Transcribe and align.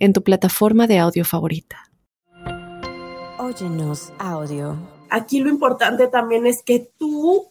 en 0.00 0.12
tu 0.12 0.22
plataforma 0.22 0.88
de 0.88 0.98
audio 0.98 1.24
favorita. 1.24 1.90
Óyenos 3.38 4.12
audio. 4.18 4.76
Aquí 5.08 5.40
lo 5.40 5.48
importante 5.48 6.08
también 6.08 6.46
es 6.46 6.62
que 6.62 6.90
tú, 6.98 7.46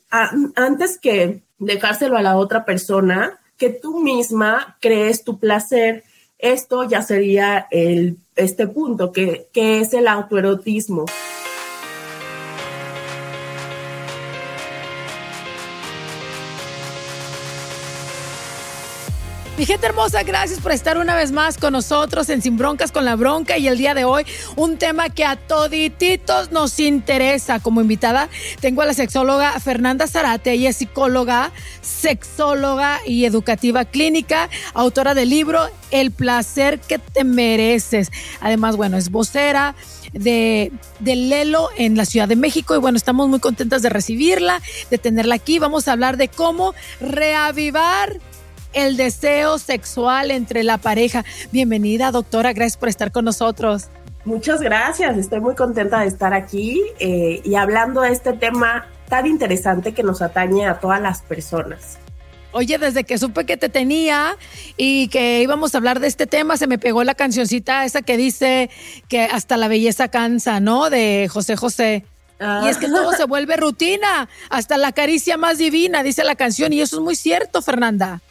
antes 0.55 0.99
que 0.99 1.41
dejárselo 1.57 2.17
a 2.17 2.21
la 2.21 2.37
otra 2.37 2.65
persona, 2.65 3.39
que 3.57 3.69
tú 3.69 3.99
misma 3.99 4.77
crees 4.79 5.23
tu 5.23 5.37
placer. 5.37 6.03
Esto 6.39 6.85
ya 6.85 7.01
sería 7.01 7.67
el, 7.69 8.17
este 8.35 8.65
punto, 8.67 9.11
que, 9.11 9.49
que 9.51 9.81
es 9.81 9.93
el 9.93 10.07
autoerotismo. 10.07 11.05
Mi 19.59 19.65
gente 19.65 19.87
hermosa, 19.87 20.23
gracias 20.23 20.61
por 20.61 20.71
estar 20.71 20.97
una 20.97 21.15
vez 21.15 21.33
más 21.33 21.57
con 21.57 21.73
nosotros 21.73 22.29
en 22.29 22.41
Sin 22.41 22.55
Broncas 22.55 22.93
con 22.93 23.03
la 23.03 23.17
Bronca 23.17 23.57
y 23.57 23.67
el 23.67 23.77
día 23.77 23.93
de 23.93 24.05
hoy 24.05 24.23
un 24.55 24.77
tema 24.77 25.09
que 25.09 25.25
a 25.25 25.35
todititos 25.35 26.53
nos 26.53 26.79
interesa. 26.79 27.59
Como 27.59 27.81
invitada 27.81 28.29
tengo 28.61 28.83
a 28.83 28.85
la 28.85 28.93
sexóloga 28.93 29.59
Fernanda 29.59 30.07
Zarate, 30.07 30.53
ella 30.53 30.69
es 30.69 30.77
psicóloga, 30.77 31.51
sexóloga 31.81 33.01
y 33.05 33.25
educativa 33.25 33.83
clínica, 33.83 34.49
autora 34.73 35.13
del 35.13 35.27
libro 35.27 35.69
El 35.91 36.11
placer 36.11 36.79
que 36.79 36.97
te 36.97 37.25
mereces. 37.25 38.11
Además, 38.39 38.77
bueno, 38.77 38.95
es 38.95 39.11
vocera 39.11 39.75
de, 40.13 40.71
de, 41.01 41.15
Lelo 41.17 41.67
en 41.75 41.97
la 41.97 42.05
Ciudad 42.05 42.29
de 42.29 42.37
México. 42.37 42.75
Y 42.75 42.79
bueno, 42.79 42.95
estamos 42.95 43.27
muy 43.27 43.41
contentas 43.41 43.81
de 43.81 43.89
recibirla, 43.89 44.61
de 44.89 44.97
tenerla 44.97 45.35
aquí. 45.35 45.59
Vamos 45.59 45.89
a 45.89 45.91
hablar 45.91 46.15
de 46.15 46.29
cómo 46.29 46.73
reavivar 47.01 48.21
el 48.73 48.97
deseo 48.97 49.57
sexual 49.57 50.31
entre 50.31 50.63
la 50.63 50.77
pareja. 50.77 51.25
Bienvenida, 51.51 52.11
doctora, 52.11 52.53
gracias 52.53 52.77
por 52.77 52.89
estar 52.89 53.11
con 53.11 53.25
nosotros. 53.25 53.89
Muchas 54.25 54.61
gracias, 54.61 55.17
estoy 55.17 55.39
muy 55.39 55.55
contenta 55.55 56.01
de 56.01 56.07
estar 56.07 56.33
aquí 56.33 56.81
eh, 56.99 57.41
y 57.43 57.55
hablando 57.55 58.01
de 58.01 58.11
este 58.11 58.33
tema 58.33 58.85
tan 59.07 59.25
interesante 59.25 59.93
que 59.93 60.03
nos 60.03 60.21
atañe 60.21 60.67
a 60.67 60.79
todas 60.79 61.01
las 61.01 61.21
personas. 61.21 61.97
Oye, 62.51 62.77
desde 62.79 63.03
que 63.03 63.17
supe 63.17 63.45
que 63.45 63.57
te 63.57 63.69
tenía 63.69 64.35
y 64.75 65.07
que 65.09 65.41
íbamos 65.41 65.73
a 65.73 65.77
hablar 65.77 65.99
de 65.99 66.07
este 66.07 66.25
tema, 66.25 66.57
se 66.57 66.65
me 66.65 66.79
pegó 66.79 67.03
la 67.03 67.13
cancioncita 67.13 67.85
esa 67.85 68.01
que 68.01 68.17
dice 68.17 68.71
que 69.07 69.21
hasta 69.21 69.55
la 69.55 69.67
belleza 69.67 70.07
cansa, 70.07 70.59
¿no? 70.59 70.89
De 70.89 71.27
José 71.31 71.55
José. 71.55 72.05
Y 72.63 72.67
es 72.67 72.77
que 72.77 72.87
ah. 72.87 72.91
todo 72.93 73.13
se 73.13 73.23
vuelve 73.27 73.55
rutina, 73.57 74.29
hasta 74.49 74.77
la 74.77 74.91
caricia 74.93 75.37
más 75.37 75.59
divina, 75.59 76.01
dice 76.01 76.23
la 76.23 76.35
canción, 76.35 76.73
y 76.73 76.81
eso 76.81 76.97
es 76.97 77.03
muy 77.03 77.15
cierto, 77.15 77.61
Fernanda. 77.61 78.21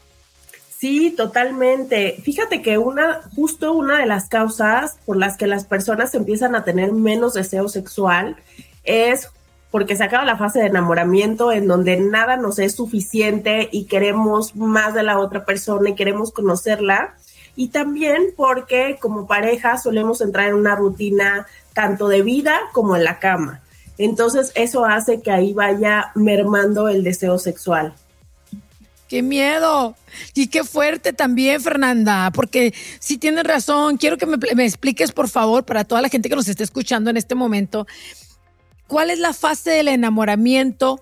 Sí, 0.78 1.10
totalmente. 1.10 2.20
Fíjate 2.22 2.62
que 2.62 2.78
una, 2.78 3.22
justo 3.34 3.72
una 3.72 3.98
de 3.98 4.06
las 4.06 4.28
causas 4.28 4.96
por 5.04 5.16
las 5.16 5.36
que 5.36 5.48
las 5.48 5.64
personas 5.64 6.14
empiezan 6.14 6.54
a 6.54 6.62
tener 6.62 6.92
menos 6.92 7.34
deseo 7.34 7.68
sexual 7.68 8.36
es 8.84 9.28
porque 9.72 9.96
se 9.96 10.04
acaba 10.04 10.24
la 10.24 10.36
fase 10.36 10.60
de 10.60 10.66
enamoramiento 10.66 11.50
en 11.50 11.66
donde 11.66 11.96
nada 11.96 12.36
nos 12.36 12.60
es 12.60 12.76
suficiente 12.76 13.69
y 13.72 13.86
queremos 13.86 14.54
más 14.54 14.94
de 14.94 15.03
la 15.03 15.19
otra 15.19 15.44
persona 15.44 15.91
y 15.91 15.94
queremos 15.97 16.30
conocerla. 16.30 17.16
Y 17.56 17.70
también 17.70 18.28
porque 18.36 18.98
como 19.00 19.26
pareja 19.26 19.78
solemos 19.78 20.20
entrar 20.20 20.47
en 20.47 20.54
una 20.54 20.76
rutina 20.76 21.48
tanto 21.72 22.06
de 22.06 22.22
vida 22.22 22.56
como 22.72 22.94
en 22.94 23.03
la 23.03 23.19
cama. 23.19 23.62
Entonces 23.98 24.53
eso 24.54 24.84
hace 24.84 25.22
que 25.22 25.32
ahí 25.32 25.53
vaya 25.53 26.12
mermando 26.14 26.88
el 26.88 27.03
deseo 27.03 27.41
sexual. 27.41 27.94
¡Qué 29.08 29.22
miedo! 29.22 29.96
Y 30.34 30.48
qué 30.48 30.64
fuerte 30.64 31.14
también, 31.14 31.62
Fernanda, 31.62 32.30
porque 32.32 32.74
si 33.00 33.16
tienes 33.16 33.44
razón, 33.44 33.96
quiero 33.96 34.19
que 34.19 34.26
me, 34.26 34.36
me, 34.54 34.66
expliques, 34.66 35.12
por 35.12 35.28
favor, 35.28 35.64
para 35.64 35.84
toda 35.84 36.02
la 36.02 36.10
gente 36.10 36.28
que 36.28 36.36
nos 36.36 36.48
esté 36.48 36.62
escuchando 36.62 37.08
en 37.08 37.16
este 37.16 37.34
momento, 37.34 37.86
¿cuál 38.86 39.10
es 39.10 39.18
la 39.18 39.32
fase 39.32 39.70
del 39.70 39.88
enamoramiento 39.88 41.00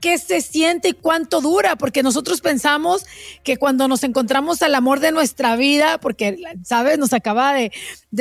qué 0.00 0.18
se 0.18 0.40
siente 0.40 0.88
y 0.88 0.92
cuánto 0.92 1.40
dura, 1.40 1.76
porque 1.76 2.02
nosotros 2.02 2.40
pensamos 2.40 3.06
que 3.42 3.56
cuando 3.56 3.88
nos 3.88 4.04
encontramos 4.04 4.62
al 4.62 4.74
amor 4.74 5.00
de 5.00 5.12
nuestra 5.12 5.56
vida, 5.56 5.98
porque, 5.98 6.36
¿sabes? 6.64 6.98
Nos 6.98 7.12
acaba 7.12 7.54
de, 7.54 7.72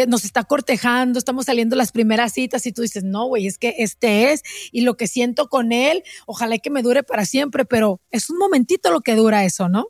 nos 0.07 0.25
está 0.25 0.43
cortejando, 0.43 1.19
estamos 1.19 1.45
saliendo 1.45 1.75
las 1.75 1.91
primeras 1.91 2.33
citas 2.33 2.65
y 2.65 2.71
tú 2.71 2.81
dices, 2.81 3.03
no, 3.03 3.27
güey, 3.27 3.47
es 3.47 3.57
que 3.57 3.75
este 3.79 4.31
es 4.31 4.43
y 4.71 4.81
lo 4.81 4.97
que 4.97 5.07
siento 5.07 5.47
con 5.47 5.71
él, 5.71 6.03
ojalá 6.25 6.57
que 6.57 6.69
me 6.69 6.81
dure 6.81 7.03
para 7.03 7.25
siempre, 7.25 7.65
pero 7.65 8.01
es 8.11 8.29
un 8.29 8.37
momentito 8.37 8.91
lo 8.91 9.01
que 9.01 9.15
dura 9.15 9.43
eso, 9.43 9.69
¿no? 9.69 9.87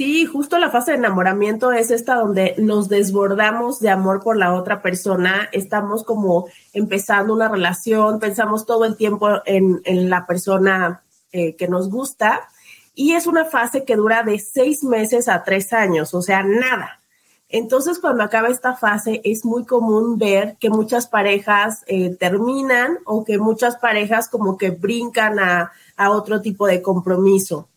Sí, 0.00 0.24
justo 0.24 0.58
la 0.58 0.70
fase 0.70 0.92
de 0.92 0.96
enamoramiento 0.96 1.72
es 1.72 1.90
esta 1.90 2.14
donde 2.14 2.54
nos 2.56 2.88
desbordamos 2.88 3.80
de 3.80 3.90
amor 3.90 4.22
por 4.22 4.38
la 4.38 4.54
otra 4.54 4.80
persona, 4.80 5.50
estamos 5.52 6.04
como 6.04 6.46
empezando 6.72 7.34
una 7.34 7.50
relación, 7.50 8.18
pensamos 8.18 8.64
todo 8.64 8.86
el 8.86 8.96
tiempo 8.96 9.28
en, 9.44 10.08
la 10.08 10.24
persona 10.24 11.02
eh, 11.32 11.54
que 11.54 11.68
nos 11.68 11.90
gusta 11.90 12.48
y 12.94 13.12
es 13.12 13.26
una 13.26 13.44
fase 13.44 13.84
que 13.84 13.96
dura 13.96 14.22
de 14.22 14.38
seis 14.38 14.84
meses 14.84 15.28
a 15.28 15.44
tres 15.44 15.74
años, 15.74 16.14
o 16.14 16.22
sea, 16.22 16.42
nada. 16.44 17.02
Entonces, 17.50 17.98
cuando 17.98 18.24
acaba 18.24 18.48
esta 18.48 18.74
fase, 18.74 19.20
es 19.22 19.44
muy 19.44 19.66
común 19.66 20.16
ver 20.16 20.56
que 20.58 20.70
muchas 20.70 21.08
parejas 21.08 21.84
eh, 21.86 22.16
terminan 22.18 23.00
o 23.04 23.22
que 23.22 23.36
muchas 23.36 23.76
parejas 23.76 24.30
como 24.30 24.56
que 24.56 24.70
brincan 24.70 25.38
a, 25.38 25.72
a 25.98 26.10
otro 26.10 26.40
tipo 26.40 26.66
de 26.66 26.80
compromiso. 26.80 27.68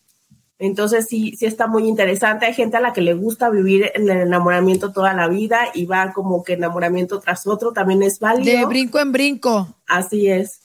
Entonces 0.65 1.07
sí, 1.09 1.35
sí 1.37 1.45
está 1.45 1.67
muy 1.67 1.89
interesante. 1.89 2.45
Hay 2.45 2.53
gente 2.53 2.77
a 2.77 2.79
la 2.79 2.93
que 2.93 3.01
le 3.01 3.13
gusta 3.13 3.49
vivir 3.49 3.91
en 3.95 4.09
el 4.09 4.21
enamoramiento 4.21 4.93
toda 4.93 5.13
la 5.13 5.27
vida 5.27 5.59
y 5.73 5.85
va 5.85 6.13
como 6.13 6.41
que 6.41 6.53
enamoramiento 6.53 7.19
tras 7.19 7.45
otro 7.45 7.73
también 7.73 8.01
es 8.01 8.19
válido. 8.19 8.57
De 8.57 8.65
brinco 8.65 8.97
en 8.99 9.11
brinco. 9.11 9.75
Así 9.85 10.29
es. 10.29 10.61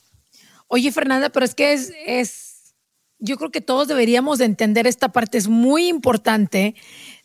Oye, 0.68 0.92
Fernanda, 0.92 1.30
pero 1.30 1.44
es 1.44 1.56
que 1.56 1.72
es, 1.72 1.92
es 2.06 2.47
yo 3.20 3.36
creo 3.36 3.50
que 3.50 3.60
todos 3.60 3.88
deberíamos 3.88 4.38
de 4.38 4.44
entender 4.44 4.86
esta 4.86 5.08
parte, 5.08 5.38
es 5.38 5.48
muy 5.48 5.88
importante 5.88 6.74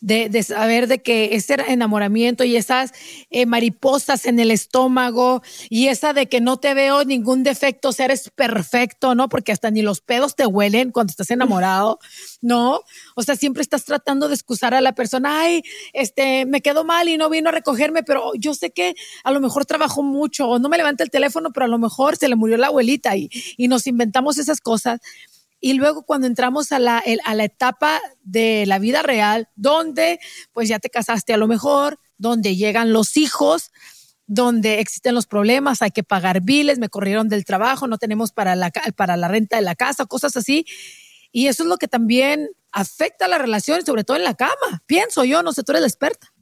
de, 0.00 0.42
saber 0.42 0.86
de 0.86 1.00
que 1.00 1.34
ese 1.34 1.54
enamoramiento 1.68 2.44
y 2.44 2.56
esas 2.56 2.92
eh, 3.30 3.46
mariposas 3.46 4.26
en 4.26 4.38
el 4.38 4.50
estómago 4.50 5.42
y 5.70 5.86
esa 5.86 6.12
de 6.12 6.26
que 6.26 6.42
no 6.42 6.58
te 6.58 6.74
veo 6.74 7.04
ningún 7.04 7.42
defecto, 7.42 7.88
o 7.88 7.92
sea, 7.92 8.06
eres 8.06 8.28
perfecto, 8.28 9.14
¿no? 9.14 9.30
Porque 9.30 9.52
hasta 9.52 9.70
ni 9.70 9.80
los 9.80 10.02
pedos 10.02 10.36
te 10.36 10.46
huelen 10.46 10.90
cuando 10.90 11.12
estás 11.12 11.30
enamorado, 11.30 12.00
¿no? 12.42 12.80
O 13.14 13.22
sea, 13.22 13.36
siempre 13.36 13.62
estás 13.62 13.84
tratando 13.84 14.28
de 14.28 14.34
excusar 14.34 14.74
a 14.74 14.82
la 14.82 14.94
persona, 14.94 15.40
ay, 15.40 15.62
este, 15.94 16.44
me 16.44 16.60
quedó 16.60 16.84
mal 16.84 17.08
y 17.08 17.16
no 17.16 17.30
vino 17.30 17.48
a 17.48 17.52
recogerme, 17.52 18.02
pero 18.02 18.32
yo 18.34 18.52
sé 18.54 18.70
que 18.70 18.94
a 19.22 19.30
lo 19.30 19.40
mejor 19.40 19.64
trabajó 19.64 20.02
mucho 20.02 20.48
o 20.48 20.58
no 20.58 20.68
me 20.68 20.76
levanta 20.76 21.02
el 21.02 21.10
teléfono, 21.10 21.50
pero 21.52 21.64
a 21.64 21.68
lo 21.68 21.78
mejor 21.78 22.16
se 22.16 22.28
le 22.28 22.36
murió 22.36 22.58
la 22.58 22.66
abuelita 22.66 23.16
y, 23.16 23.30
y 23.56 23.68
nos 23.68 23.86
inventamos 23.86 24.36
esas 24.36 24.60
cosas. 24.60 25.00
Y 25.64 25.72
luego 25.72 26.02
cuando 26.02 26.26
entramos 26.26 26.72
a 26.72 26.78
la, 26.78 27.02
a 27.24 27.34
la 27.34 27.44
etapa 27.44 27.98
de 28.22 28.66
la 28.66 28.78
vida 28.78 29.02
real, 29.02 29.48
donde 29.56 30.20
pues 30.52 30.68
ya 30.68 30.78
te 30.78 30.90
casaste 30.90 31.32
a 31.32 31.38
lo 31.38 31.48
mejor, 31.48 31.98
donde 32.18 32.54
llegan 32.54 32.92
los 32.92 33.16
hijos, 33.16 33.72
donde 34.26 34.80
existen 34.80 35.14
los 35.14 35.24
problemas, 35.24 35.80
hay 35.80 35.90
que 35.90 36.02
pagar 36.02 36.42
biles, 36.42 36.78
me 36.78 36.90
corrieron 36.90 37.30
del 37.30 37.46
trabajo, 37.46 37.86
no 37.86 37.96
tenemos 37.96 38.30
para 38.30 38.56
la, 38.56 38.70
para 38.94 39.16
la 39.16 39.26
renta 39.26 39.56
de 39.56 39.62
la 39.62 39.74
casa, 39.74 40.04
cosas 40.04 40.36
así. 40.36 40.66
Y 41.32 41.46
eso 41.46 41.62
es 41.62 41.68
lo 41.70 41.78
que 41.78 41.88
también 41.88 42.50
afecta 42.70 43.24
a 43.24 43.28
la 43.28 43.38
relación, 43.38 43.86
sobre 43.86 44.04
todo 44.04 44.18
en 44.18 44.24
la 44.24 44.34
cama. 44.34 44.82
Pienso 44.84 45.24
yo, 45.24 45.42
no 45.42 45.54
sé, 45.54 45.62
tú 45.62 45.72
eres 45.72 45.80
la 45.80 45.88
experta. 45.88 46.33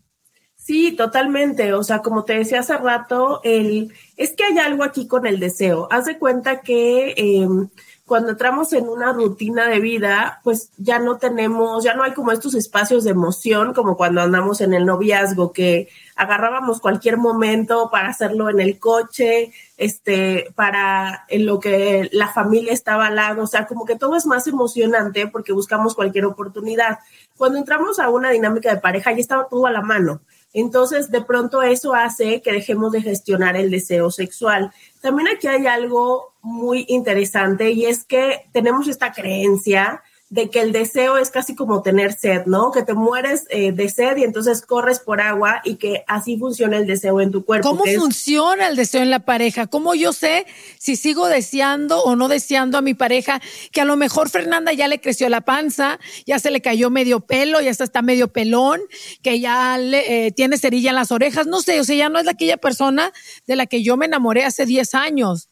Sí, 0.65 0.93
totalmente. 0.93 1.75
O 1.75 1.83
sea, 1.83 2.03
como 2.03 2.25
te 2.25 2.35
decía 2.35 2.61
hace 2.61 2.77
rato, 2.77 3.41
el, 3.43 3.93
es 4.17 4.33
que 4.35 4.45
hay 4.45 4.59
algo 4.59 4.85
aquí 4.85 5.09
con 5.09 5.27
el 5.27 5.41
deseo. 5.41 5.89
Haz 5.91 6.05
de 6.05 6.19
cuenta 6.19 6.61
que 6.61 7.15
em, 7.17 7.69
cuando 8.07 8.31
entramos 8.31 8.73
en 8.73 8.89
una 8.89 9.13
rutina 9.13 9.67
de 9.67 9.81
vida, 9.81 10.41
pues 10.45 10.71
ya 10.77 11.01
no 11.01 11.19
tenemos, 11.19 11.83
ya 11.83 11.95
no 11.95 12.05
hay 12.05 12.13
como 12.13 12.31
estos 12.31 12.55
espacios 12.55 13.03
de 13.03 13.11
emoción, 13.11 13.75
como 13.75 13.97
cuando 13.97 14.21
andamos 14.21 14.61
en 14.61 14.73
el 14.73 14.87
noviazgo, 14.87 15.53
que 15.53 15.89
agarrábamos 16.15 16.81
cualquier 16.81 17.17
momento 17.17 17.89
para 17.91 18.11
hacerlo 18.11 18.49
en 18.49 18.61
el 18.61 18.79
coche, 18.79 19.53
este, 19.77 20.53
para 20.55 21.25
en 21.29 21.45
lo 21.45 21.59
que 21.59 22.09
la 22.13 22.29
familia 22.33 22.73
estaba 22.73 23.07
al 23.07 23.17
lado, 23.17 23.43
o 23.43 23.47
sea, 23.49 23.67
como 23.67 23.85
que 23.85 23.97
todo 23.97 24.17
es 24.17 24.27
más 24.27 24.47
emocionante 24.47 25.27
porque 25.27 25.53
buscamos 25.53 25.97
cualquier 25.97 26.27
oportunidad. 26.27 27.01
Cuando 27.37 27.59
entramos 27.59 27.99
a 27.99 28.11
una 28.11 28.31
dinámica 28.31 28.73
de 28.73 28.81
pareja, 28.81 29.11
ya 29.11 29.19
estaba 29.19 29.49
todo 29.49 29.67
a 29.67 29.73
la 29.73 29.83
mano 29.83 30.21
Entonces, 30.55 31.11
de 31.11 31.23
pronto 31.23 31.63
eso 31.63 31.95
hace 31.95 32.43
que 32.43 32.53
dejemos 32.53 32.93
de 32.93 33.03
gestionar 33.03 33.57
el 33.57 33.71
deseo 33.71 34.11
sexual. 34.11 34.73
También 35.01 35.29
aquí 35.29 35.47
hay 35.47 35.67
algo 35.67 36.35
muy 36.43 36.85
interesante 36.89 37.71
y 37.71 37.87
es 37.87 38.05
que 38.05 38.47
tenemos 38.53 38.89
esta 38.89 39.13
creencia 39.13 40.03
de 40.33 40.49
que 40.49 40.61
el 40.61 40.73
deseo 40.73 41.19
es 41.19 41.31
casi 41.31 41.55
como 41.55 41.83
tener 41.83 42.15
sed, 42.15 42.47
¿no? 42.47 42.73
Que 42.73 42.83
te 42.83 42.95
mueres 42.95 43.45
eh, 43.51 43.71
de 43.71 43.91
sed 43.91 44.17
y 44.17 44.25
entonces 44.25 44.63
corres 44.63 44.99
por 44.99 45.21
agua 45.21 45.61
y 45.63 45.75
que 45.75 46.05
así 46.07 46.39
funciona 46.39 46.79
el 46.79 46.87
deseo 46.87 47.21
en 47.21 47.31
tu 47.31 47.45
cuerpo. 47.45 47.69
¿Cómo 47.69 47.85
funciona 47.85 48.69
el 48.69 48.75
deseo 48.75 49.03
en 49.03 49.11
la 49.11 49.19
pareja? 49.27 49.67
¿Cómo 49.67 49.95
yo 49.95 50.15
sé 50.15 50.47
si 50.79 50.97
sigo 50.97 51.29
deseando 51.29 52.03
o 52.03 52.17
no 52.17 52.29
deseando 52.29 52.79
a 52.79 52.81
mi 52.81 52.95
pareja? 52.95 53.43
Que 53.73 53.83
a 53.83 53.85
lo 53.85 53.97
mejor 53.97 54.31
Fernanda 54.31 54.73
ya 54.73 54.89
le 54.89 55.03
creció 55.03 55.29
la 55.29 55.43
panza, 55.43 56.01
ya 56.25 56.39
se 56.39 56.51
le 56.51 56.63
cayó 56.63 56.89
medio 56.89 57.21
pelo, 57.21 57.61
ya 57.61 57.69
está 57.69 58.01
medio 58.01 58.29
pelón, 58.29 58.81
que 59.21 59.39
ya 59.39 59.77
le, 59.77 60.29
eh, 60.29 60.33
tiene 60.33 60.57
cerilla 60.57 60.89
en 60.89 60.97
las 60.97 61.13
orejas, 61.13 61.47
no 61.47 61.61
sé, 61.61 61.79
o 61.79 61.85
sea, 61.85 61.95
ya 61.95 62.09
no 62.09 62.19
es 62.19 62.27
aquella 62.27 62.57
persona 62.57 63.13
de 63.47 63.57
la 63.57 63.67
que 63.67 63.83
yo 63.83 63.99
me 63.99 64.07
enamoré 64.07 64.47
hace 64.47 64.65
10 64.65 64.95
años. 64.95 65.51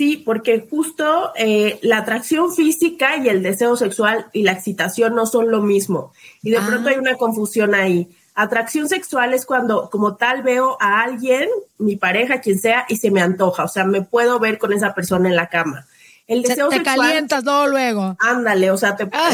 Sí, 0.00 0.16
porque 0.16 0.66
justo 0.70 1.30
eh, 1.36 1.78
la 1.82 1.98
atracción 1.98 2.54
física 2.54 3.18
y 3.18 3.28
el 3.28 3.42
deseo 3.42 3.76
sexual 3.76 4.30
y 4.32 4.44
la 4.44 4.52
excitación 4.52 5.14
no 5.14 5.26
son 5.26 5.50
lo 5.50 5.60
mismo. 5.60 6.14
Y 6.42 6.52
de 6.52 6.58
pronto 6.58 6.88
hay 6.88 6.94
ah. 6.94 7.00
una 7.00 7.16
confusión 7.16 7.74
ahí. 7.74 8.08
Atracción 8.34 8.88
sexual 8.88 9.34
es 9.34 9.44
cuando 9.44 9.90
como 9.90 10.16
tal 10.16 10.42
veo 10.42 10.78
a 10.80 11.02
alguien, 11.02 11.50
mi 11.76 11.96
pareja, 11.96 12.40
quien 12.40 12.58
sea, 12.58 12.86
y 12.88 12.96
se 12.96 13.10
me 13.10 13.20
antoja. 13.20 13.64
O 13.64 13.68
sea, 13.68 13.84
me 13.84 14.00
puedo 14.00 14.38
ver 14.38 14.56
con 14.56 14.72
esa 14.72 14.94
persona 14.94 15.28
en 15.28 15.36
la 15.36 15.50
cama. 15.50 15.86
El 16.26 16.44
deseo 16.44 16.70
te 16.70 16.82
calientas 16.82 17.44
todo 17.44 17.66
luego. 17.66 18.16
Ándale, 18.20 18.70
o 18.70 18.78
sea, 18.78 18.96
te, 18.96 19.06
ah. 19.12 19.32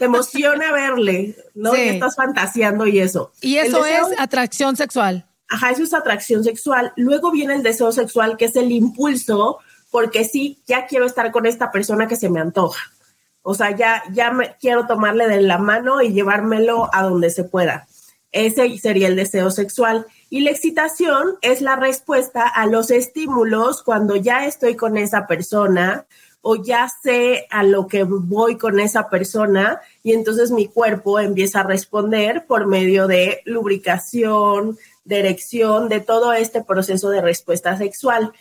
emociona 0.00 0.72
verle, 0.72 1.36
¿no? 1.54 1.76
Y 1.76 1.90
estás 1.90 2.16
fantaseando 2.16 2.88
y 2.88 2.98
eso. 2.98 3.30
Y 3.40 3.58
eso 3.58 3.86
es 3.86 4.02
atracción 4.18 4.74
sexual. 4.74 5.26
Ajá, 5.48 5.70
eso 5.70 5.84
es 5.84 5.94
atracción 5.94 6.42
sexual. 6.42 6.92
Luego 6.96 7.30
viene 7.30 7.54
el 7.54 7.62
deseo 7.62 7.92
sexual, 7.92 8.36
que 8.36 8.46
es 8.46 8.56
el 8.56 8.72
impulso 8.72 9.60
porque 9.90 10.24
sí, 10.24 10.62
ya 10.66 10.86
quiero 10.86 11.06
estar 11.06 11.30
con 11.32 11.46
esta 11.46 11.70
persona 11.70 12.06
que 12.06 12.16
se 12.16 12.28
me 12.28 12.40
antoja. 12.40 12.90
O 13.42 13.54
sea, 13.54 13.74
ya, 13.74 14.02
ya 14.12 14.30
me 14.30 14.56
quiero 14.60 14.86
tomarle 14.86 15.26
de 15.28 15.40
la 15.40 15.58
mano 15.58 16.02
y 16.02 16.12
llevármelo 16.12 16.90
a 16.92 17.02
donde 17.02 17.30
se 17.30 17.44
pueda. 17.44 17.86
Ese 18.30 18.76
sería 18.78 19.08
el 19.08 19.16
deseo 19.16 19.50
sexual. 19.50 20.06
Y 20.28 20.40
la 20.40 20.50
excitación 20.50 21.38
es 21.40 21.62
la 21.62 21.76
respuesta 21.76 22.46
a 22.46 22.66
los 22.66 22.90
estímulos 22.90 23.82
cuando 23.82 24.16
ya 24.16 24.44
estoy 24.46 24.76
con 24.76 24.98
esa 24.98 25.26
persona 25.26 26.06
o 26.40 26.56
ya 26.56 26.88
sé 27.02 27.46
a 27.50 27.62
lo 27.62 27.86
que 27.86 28.04
voy 28.04 28.56
con 28.56 28.78
esa 28.80 29.08
persona 29.08 29.80
y 30.02 30.12
entonces 30.12 30.50
mi 30.50 30.66
cuerpo 30.68 31.18
empieza 31.18 31.60
a 31.60 31.64
responder 31.64 32.46
por 32.46 32.66
medio 32.66 33.06
de 33.06 33.42
lubricación, 33.44 34.78
de 35.04 35.18
erección, 35.18 35.88
de 35.88 36.00
todo 36.00 36.32
este 36.32 36.62
proceso 36.62 37.10
de 37.10 37.22
respuesta 37.22 37.76
sexual. 37.76 38.32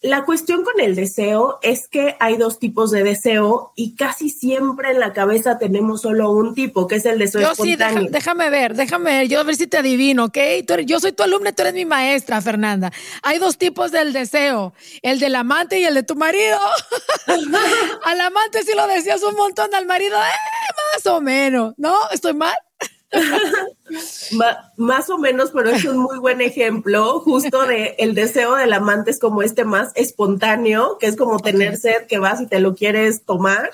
La 0.00 0.24
cuestión 0.24 0.62
con 0.62 0.78
el 0.80 0.94
deseo 0.94 1.58
es 1.60 1.88
que 1.88 2.14
hay 2.20 2.36
dos 2.36 2.60
tipos 2.60 2.92
de 2.92 3.02
deseo 3.02 3.72
y 3.74 3.96
casi 3.96 4.30
siempre 4.30 4.92
en 4.92 5.00
la 5.00 5.12
cabeza 5.12 5.58
tenemos 5.58 6.02
solo 6.02 6.30
un 6.30 6.54
tipo, 6.54 6.86
que 6.86 6.96
es 6.96 7.04
el 7.04 7.18
deseo 7.18 7.40
yo 7.40 7.50
espontáneo. 7.50 8.02
Sí, 8.02 8.08
déjame 8.08 8.48
ver, 8.48 8.76
déjame 8.76 9.18
ver, 9.18 9.28
yo 9.28 9.40
a 9.40 9.42
ver 9.42 9.56
si 9.56 9.66
te 9.66 9.76
adivino, 9.76 10.26
¿ok? 10.26 10.38
yo 10.86 11.00
soy 11.00 11.10
tu 11.10 11.24
alumna, 11.24 11.50
tú 11.50 11.62
eres 11.62 11.74
mi 11.74 11.84
maestra, 11.84 12.40
Fernanda. 12.40 12.92
Hay 13.24 13.40
dos 13.40 13.58
tipos 13.58 13.90
del 13.90 14.12
deseo, 14.12 14.72
el 15.02 15.18
del 15.18 15.34
amante 15.34 15.80
y 15.80 15.84
el 15.84 15.94
de 15.94 16.04
tu 16.04 16.14
marido. 16.14 16.58
al 18.04 18.20
amante 18.20 18.62
sí 18.62 18.72
lo 18.76 18.86
decías 18.86 19.20
un 19.24 19.34
montón, 19.34 19.74
al 19.74 19.86
marido, 19.86 20.16
eh, 20.16 20.74
más 20.94 21.06
o 21.06 21.20
menos, 21.20 21.74
¿no? 21.76 21.96
¿Estoy 22.12 22.34
mal? 22.34 22.54
Más 24.76 25.10
o 25.10 25.18
menos, 25.18 25.50
pero 25.52 25.70
es 25.70 25.84
un 25.84 25.98
muy 25.98 26.18
buen 26.18 26.40
ejemplo 26.40 27.20
justo 27.20 27.64
de 27.66 27.94
el 27.98 28.14
deseo 28.14 28.56
del 28.56 28.72
amante 28.72 29.10
es 29.10 29.18
como 29.18 29.42
este 29.42 29.64
más 29.64 29.92
espontáneo, 29.94 30.98
que 30.98 31.06
es 31.06 31.16
como 31.16 31.38
tener 31.38 31.76
sed 31.76 32.06
que 32.06 32.18
vas 32.18 32.40
y 32.40 32.46
te 32.46 32.60
lo 32.60 32.74
quieres 32.74 33.24
tomar, 33.24 33.70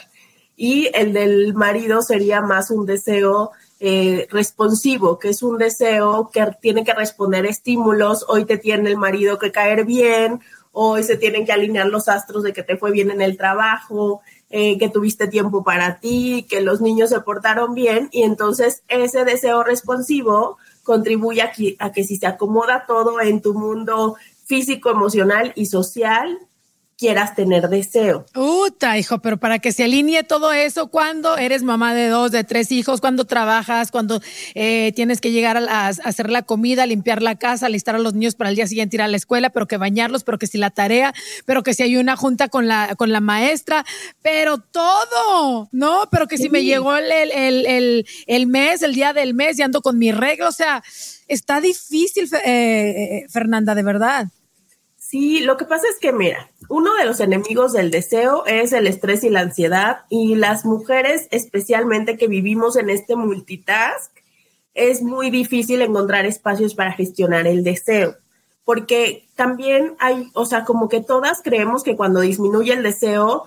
y 0.57 0.89
el 0.95 1.13
del 1.13 1.55
marido 1.55 2.03
sería 2.03 2.41
más 2.41 2.71
un 2.71 2.87
deseo 2.87 3.51
eh, 3.81 4.29
responsivo, 4.31 5.19
que 5.19 5.31
es 5.31 5.43
un 5.43 5.59
deseo 5.59 6.31
que 6.33 6.47
tiene 6.61 6.85
que 6.85 6.95
responder 6.95 7.45
estímulos, 7.45 8.25
hoy 8.29 8.45
te 8.45 8.57
tiene 8.57 8.89
el 8.89 8.97
marido 8.97 9.39
que 9.39 9.51
caer 9.51 9.85
bien, 9.85 10.41
hoy 10.71 11.03
se 11.03 11.17
tienen 11.17 11.45
que 11.45 11.53
alinear 11.53 11.87
los 11.87 12.09
astros 12.09 12.45
de 12.45 12.53
que 12.53 12.63
te 12.63 12.77
fue 12.77 12.93
bien 12.93 13.11
en 13.11 13.21
el 13.21 13.37
trabajo, 13.37 14.23
eh, 14.57 14.79
que 14.79 14.89
tuviste 14.89 15.27
tiempo 15.27 15.65
para 15.65 15.99
ti, 15.99 16.47
que 16.49 16.61
los 16.61 16.81
niños 16.81 17.11
se 17.11 17.19
portaron 17.19 17.75
bien 17.75 18.09
y 18.13 18.23
entonces 18.23 18.85
ese 18.87 19.25
deseo 19.25 19.65
responsivo 19.65 20.59
contribuye 20.85 21.43
a 21.43 21.51
a 21.81 21.91
que 21.91 22.05
si 22.05 22.19
se 22.19 22.29
acomoda 22.29 22.85
todo 22.87 23.21
en 23.21 23.43
tu 23.43 23.55
mundo 23.55 24.15
físico, 24.45 24.91
emocional 24.91 25.51
y 25.57 25.67
social, 25.67 26.39
quieras 27.05 27.35
tener 27.35 27.69
deseo. 27.69 28.25
Uta, 28.35 28.97
hijo, 28.97 29.19
pero 29.19 29.37
para 29.37 29.59
que 29.59 29.73
se 29.73 29.85
alinee 29.85 30.23
todo 30.23 30.55
eso, 30.55 30.87
cuando 30.87 31.37
eres 31.37 31.63
mamá 31.63 31.95
de 31.95 32.09
dos, 32.09 32.33
de 32.33 32.45
tres 32.45 32.73
hijos, 32.73 33.03
cuando 33.03 33.27
trabajas, 33.27 33.91
cuando 33.91 34.23
eh, 34.55 34.91
tienes 34.97 35.21
que 35.21 35.31
llegar 35.31 35.59
a, 35.59 35.89
hacer 35.89 36.31
la 36.31 36.41
comida, 36.41 36.87
limpiar 36.87 37.21
la 37.21 37.35
casa, 37.35 37.67
alistar 37.67 37.95
a 37.95 37.99
los 37.99 38.15
niños 38.15 38.37
para 38.37 38.49
el 38.49 38.57
día 38.57 38.67
siguiente 38.67 38.97
ir 38.97 39.03
a 39.03 39.09
la 39.09 39.19
escuela, 39.19 39.51
pero 39.51 39.69
que 39.69 39.77
bañarlos, 39.77 40.25
pero 40.25 40.39
que 40.39 40.47
si 40.47 40.57
la 40.57 40.71
tarea, 40.71 41.13
pero 41.45 41.63
que 41.63 41.75
si 41.75 41.83
hay 41.83 41.99
una 41.99 42.17
junta 42.17 42.49
con 42.49 42.69
la, 42.69 42.95
con 42.97 43.13
la 43.13 43.21
maestra, 43.21 43.85
pero 44.23 44.57
todo, 44.57 45.69
¿no? 45.73 46.09
Pero 46.11 46.27
que 46.27 46.39
si 46.39 46.49
me 46.49 46.65
llegó 46.65 46.97
el, 46.97 47.13
el, 47.13 48.07
el, 48.27 48.47
mes, 48.47 48.83
el 48.83 48.95
día 48.95 49.13
del 49.13 49.35
mes 49.35 49.59
y 49.59 49.63
ando 49.63 49.83
con 49.83 49.99
mi 49.99 50.11
regla, 50.11 50.49
o 50.49 50.53
sea, 50.53 50.83
está 51.29 51.61
difícil, 51.61 52.31
eh, 52.33 52.41
eh, 52.47 53.27
Fernanda, 53.29 53.75
de 53.75 53.83
verdad. 53.83 54.29
Sí, 55.07 55.41
lo 55.41 55.59
que 55.59 55.67
pasa 55.67 55.87
es 55.93 55.99
que, 56.01 56.15
mira, 56.15 56.51
uno 56.71 56.95
de 56.95 57.05
los 57.05 57.21
enemigos 57.21 57.75
del 57.75 57.91
deseo 57.91 58.47
es 58.47 58.73
el 58.73 58.87
estrés 58.87 59.23
y 59.23 59.29
la 59.29 59.41
ansiedad 59.41 60.07
y 60.09 60.35
las 60.35 60.65
mujeres, 60.65 61.29
especialmente 61.31 62.17
que 62.17 62.27
vivimos 62.27 62.77
en 62.77 62.89
este 62.89 63.15
multitask, 63.15 64.11
es 64.73 65.03
muy 65.03 65.29
difícil 65.29 65.83
encontrar 65.83 66.25
espacios 66.25 66.75
para 66.75 66.93
gestionar 66.93 67.47
el 67.47 67.63
deseo, 67.63 68.17
porque 68.65 69.29
también 69.37 69.95
hay, 69.99 70.31
o 70.33 70.47
sea, 70.47 70.65
como 70.65 70.89
que 70.89 71.03
todas 71.03 71.43
creemos 71.43 71.83
que 71.83 71.97
cuando 71.97 72.21
disminuye 72.21 72.73
el 72.73 72.83
deseo, 72.83 73.45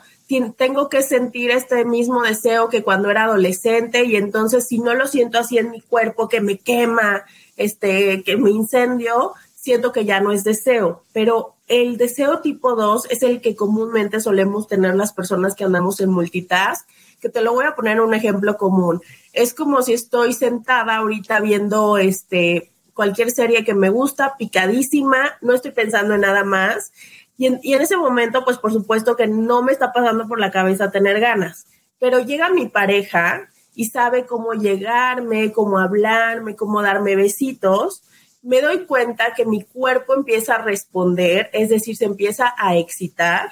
tengo 0.58 0.90
que 0.90 1.02
sentir 1.02 1.50
este 1.50 1.86
mismo 1.86 2.22
deseo 2.22 2.70
que 2.70 2.84
cuando 2.84 3.10
era 3.10 3.24
adolescente 3.24 4.04
y 4.04 4.16
entonces 4.16 4.68
si 4.68 4.78
no 4.78 4.94
lo 4.94 5.08
siento 5.08 5.40
así 5.40 5.58
en 5.58 5.72
mi 5.72 5.82
cuerpo, 5.82 6.30
que 6.30 6.40
me 6.40 6.60
quema, 6.60 7.26
este, 7.56 8.22
que 8.24 8.38
me 8.38 8.52
incendio, 8.52 9.34
siento 9.58 9.92
que 9.92 10.06
ya 10.06 10.20
no 10.20 10.32
es 10.32 10.44
deseo, 10.44 11.04
pero 11.14 11.56
el 11.68 11.98
deseo 11.98 12.42
tipo 12.42 12.76
2 12.76 13.08
es 13.10 13.24
el 13.24 13.42
que 13.42 13.56
comúnmente 13.56 14.22
solemos 14.22 14.68
tener 14.68 14.96
las 14.96 15.14
personas 15.14 15.56
que 15.56 15.64
andamos 15.64 16.00
en 16.00 16.12
multitask, 16.12 16.88
que 17.20 17.28
te 17.28 17.42
lo 17.42 17.54
voy 17.54 17.66
a 17.66 17.76
poner 17.76 18.00
un 18.00 18.14
ejemplo 18.14 18.56
común. 18.56 19.02
Es 19.34 19.56
como 19.56 19.82
si 19.82 19.94
estoy 19.94 20.34
sentada 20.34 20.98
ahorita 20.98 21.40
viendo 21.40 21.98
este 21.98 22.72
cualquier 22.94 23.32
serie 23.32 23.66
que 23.66 23.74
me 23.74 23.90
gusta, 23.90 24.36
picadísima, 24.38 25.38
no 25.42 25.54
estoy 25.54 25.72
pensando 25.72 26.14
en 26.14 26.22
nada 26.22 26.44
más. 26.44 26.94
Y 27.36 27.48
en, 27.48 27.60
y 27.64 27.74
en 27.74 27.82
ese 27.82 27.98
momento, 27.98 28.46
pues 28.46 28.60
por 28.60 28.72
supuesto 28.72 29.16
que 29.16 29.26
no 29.26 29.64
me 29.64 29.72
está 29.72 29.92
pasando 29.92 30.28
por 30.28 30.40
la 30.40 30.52
cabeza 30.52 30.92
tener 30.92 31.20
ganas. 31.20 31.66
Pero 31.98 32.20
llega 32.20 32.50
mi 32.50 32.68
pareja 32.68 33.50
y 33.74 33.86
sabe 33.86 34.28
cómo 34.28 34.54
llegarme, 34.54 35.52
cómo 35.52 35.80
hablarme, 35.80 36.56
cómo 36.56 36.84
darme 36.84 37.16
besitos 37.16 38.04
me 38.42 38.62
doy 38.62 38.86
cuenta 38.86 39.34
que 39.36 39.46
mi 39.46 39.64
cuerpo 39.64 40.14
empieza 40.14 40.56
a 40.56 40.62
responder, 40.62 41.50
es 41.54 41.70
decir, 41.70 41.96
se 41.96 42.06
empieza 42.06 42.54
a 42.58 42.78
excitar 42.78 43.50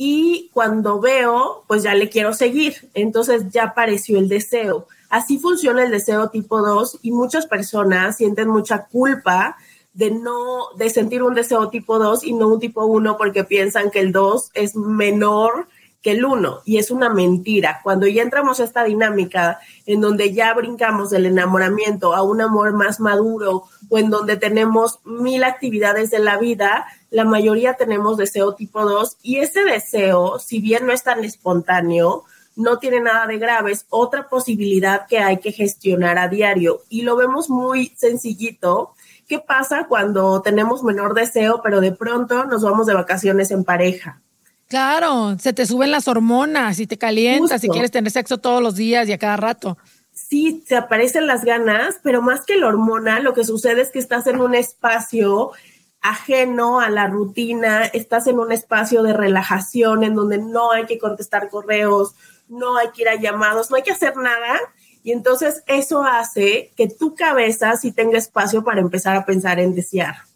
y 0.00 0.48
cuando 0.54 1.00
veo, 1.00 1.64
pues 1.66 1.82
ya 1.82 1.92
le 1.92 2.08
quiero 2.08 2.32
seguir, 2.32 2.88
entonces 2.94 3.50
ya 3.50 3.64
apareció 3.64 4.16
el 4.18 4.28
deseo. 4.28 4.86
Así 5.10 5.38
funciona 5.38 5.82
el 5.82 5.90
deseo 5.90 6.28
tipo 6.28 6.62
2 6.62 7.00
y 7.02 7.10
muchas 7.10 7.46
personas 7.46 8.16
sienten 8.16 8.48
mucha 8.48 8.86
culpa 8.86 9.56
de 9.94 10.12
no 10.12 10.68
de 10.76 10.90
sentir 10.90 11.24
un 11.24 11.34
deseo 11.34 11.68
tipo 11.70 11.98
2 11.98 12.22
y 12.22 12.32
no 12.32 12.46
un 12.46 12.60
tipo 12.60 12.86
1 12.86 13.16
porque 13.16 13.42
piensan 13.42 13.90
que 13.90 13.98
el 13.98 14.12
2 14.12 14.52
es 14.54 14.76
menor 14.76 15.66
que 16.02 16.12
el 16.12 16.24
uno. 16.24 16.60
Y 16.64 16.78
es 16.78 16.90
una 16.90 17.10
mentira. 17.10 17.80
Cuando 17.82 18.06
ya 18.06 18.22
entramos 18.22 18.60
a 18.60 18.64
esta 18.64 18.84
dinámica 18.84 19.58
en 19.86 20.00
donde 20.00 20.32
ya 20.32 20.54
brincamos 20.54 21.10
del 21.10 21.26
enamoramiento 21.26 22.14
a 22.14 22.22
un 22.22 22.40
amor 22.40 22.72
más 22.72 23.00
maduro 23.00 23.64
o 23.88 23.98
en 23.98 24.10
donde 24.10 24.36
tenemos 24.36 25.00
mil 25.04 25.44
actividades 25.44 26.10
de 26.10 26.20
la 26.20 26.38
vida, 26.38 26.86
la 27.10 27.24
mayoría 27.24 27.74
tenemos 27.74 28.16
deseo 28.16 28.54
tipo 28.54 28.84
2 28.84 29.18
y 29.22 29.38
ese 29.38 29.64
deseo, 29.64 30.38
si 30.38 30.60
bien 30.60 30.86
no 30.86 30.92
es 30.92 31.02
tan 31.02 31.24
espontáneo, 31.24 32.24
no 32.54 32.78
tiene 32.78 33.00
nada 33.00 33.26
de 33.26 33.38
grave, 33.38 33.70
es 33.70 33.86
otra 33.88 34.28
posibilidad 34.28 35.06
que 35.06 35.20
hay 35.20 35.38
que 35.38 35.52
gestionar 35.52 36.18
a 36.18 36.28
diario 36.28 36.82
y 36.88 37.02
lo 37.02 37.16
vemos 37.16 37.48
muy 37.48 37.94
sencillito. 37.96 38.94
¿Qué 39.28 39.38
pasa 39.38 39.86
cuando 39.88 40.42
tenemos 40.42 40.82
menor 40.82 41.14
deseo, 41.14 41.60
pero 41.62 41.80
de 41.80 41.92
pronto 41.92 42.46
nos 42.46 42.62
vamos 42.62 42.86
de 42.86 42.94
vacaciones 42.94 43.50
en 43.52 43.62
pareja? 43.62 44.22
Claro, 44.68 45.36
se 45.38 45.54
te 45.54 45.64
suben 45.64 45.90
las 45.90 46.08
hormonas 46.08 46.78
y 46.78 46.86
te 46.86 46.98
calientas 46.98 47.64
y 47.64 47.68
quieres 47.68 47.90
tener 47.90 48.10
sexo 48.12 48.36
todos 48.36 48.62
los 48.62 48.76
días 48.76 49.08
y 49.08 49.12
a 49.12 49.18
cada 49.18 49.36
rato. 49.36 49.78
sí, 50.12 50.62
te 50.68 50.76
aparecen 50.76 51.26
las 51.26 51.44
ganas, 51.44 52.00
pero 52.02 52.20
más 52.20 52.44
que 52.44 52.56
la 52.56 52.66
hormona, 52.66 53.20
lo 53.20 53.32
que 53.32 53.44
sucede 53.44 53.80
es 53.80 53.90
que 53.90 53.98
estás 53.98 54.26
en 54.26 54.40
un 54.40 54.54
espacio 54.54 55.52
ajeno 56.00 56.80
a 56.80 56.90
la 56.90 57.06
rutina, 57.06 57.84
estás 57.86 58.26
en 58.26 58.38
un 58.38 58.52
espacio 58.52 59.02
de 59.02 59.12
relajación 59.12 60.04
en 60.04 60.14
donde 60.14 60.38
no 60.38 60.72
hay 60.72 60.86
que 60.86 60.98
contestar 60.98 61.48
correos, 61.48 62.14
no 62.48 62.76
hay 62.76 62.90
que 62.90 63.02
ir 63.02 63.08
a 63.08 63.14
llamados, 63.14 63.70
no 63.70 63.76
hay 63.76 63.82
que 63.82 63.92
hacer 63.92 64.16
nada. 64.16 64.58
Y 65.02 65.12
entonces 65.12 65.62
eso 65.66 66.02
hace 66.02 66.72
que 66.76 66.88
tu 66.88 67.14
cabeza 67.14 67.76
sí 67.76 67.92
tenga 67.92 68.18
espacio 68.18 68.64
para 68.64 68.80
empezar 68.80 69.16
a 69.16 69.24
pensar 69.24 69.58
en 69.60 69.74
desear. 69.74 70.27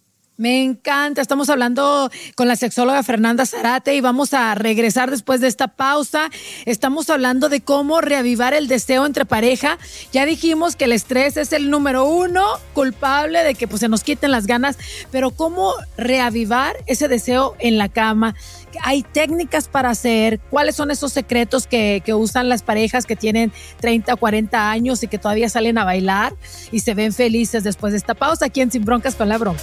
Me 0.42 0.60
encanta. 0.60 1.22
Estamos 1.22 1.48
hablando 1.50 2.10
con 2.34 2.48
la 2.48 2.56
sexóloga 2.56 3.04
Fernanda 3.04 3.46
Zarate 3.46 3.94
y 3.94 4.00
vamos 4.00 4.34
a 4.34 4.56
regresar 4.56 5.08
después 5.08 5.40
de 5.40 5.46
esta 5.46 5.68
pausa. 5.68 6.30
Estamos 6.66 7.10
hablando 7.10 7.48
de 7.48 7.60
cómo 7.60 8.00
reavivar 8.00 8.52
el 8.52 8.66
deseo 8.66 9.06
entre 9.06 9.24
pareja. 9.24 9.78
Ya 10.12 10.26
dijimos 10.26 10.74
que 10.74 10.86
el 10.86 10.92
estrés 10.94 11.36
es 11.36 11.52
el 11.52 11.70
número 11.70 12.06
uno 12.06 12.44
culpable 12.74 13.44
de 13.44 13.54
que 13.54 13.68
pues, 13.68 13.78
se 13.78 13.88
nos 13.88 14.02
quiten 14.02 14.32
las 14.32 14.48
ganas, 14.48 14.78
pero 15.12 15.30
cómo 15.30 15.74
reavivar 15.96 16.74
ese 16.86 17.06
deseo 17.06 17.54
en 17.60 17.78
la 17.78 17.88
cama. 17.88 18.34
Hay 18.82 19.04
técnicas 19.04 19.68
para 19.68 19.90
hacer. 19.90 20.40
¿Cuáles 20.50 20.74
son 20.74 20.90
esos 20.90 21.12
secretos 21.12 21.68
que, 21.68 22.02
usan 22.12 22.48
las 22.48 22.64
parejas 22.64 23.06
que 23.06 23.14
tienen 23.14 23.52
30 23.78 24.14
o 24.14 24.16
40 24.16 24.72
años 24.72 25.04
y 25.04 25.06
que 25.06 25.18
todavía 25.18 25.48
salen 25.48 25.78
a 25.78 25.84
bailar 25.84 26.34
y 26.72 26.80
se 26.80 26.94
ven 26.94 27.12
felices 27.12 27.62
después 27.62 27.92
de 27.92 27.98
esta 27.98 28.14
pausa 28.14 28.46
aquí 28.46 28.60
en 28.60 28.72
Sin 28.72 28.84
Broncas 28.84 29.14
con 29.14 29.28
la 29.28 29.38
Bronca? 29.38 29.62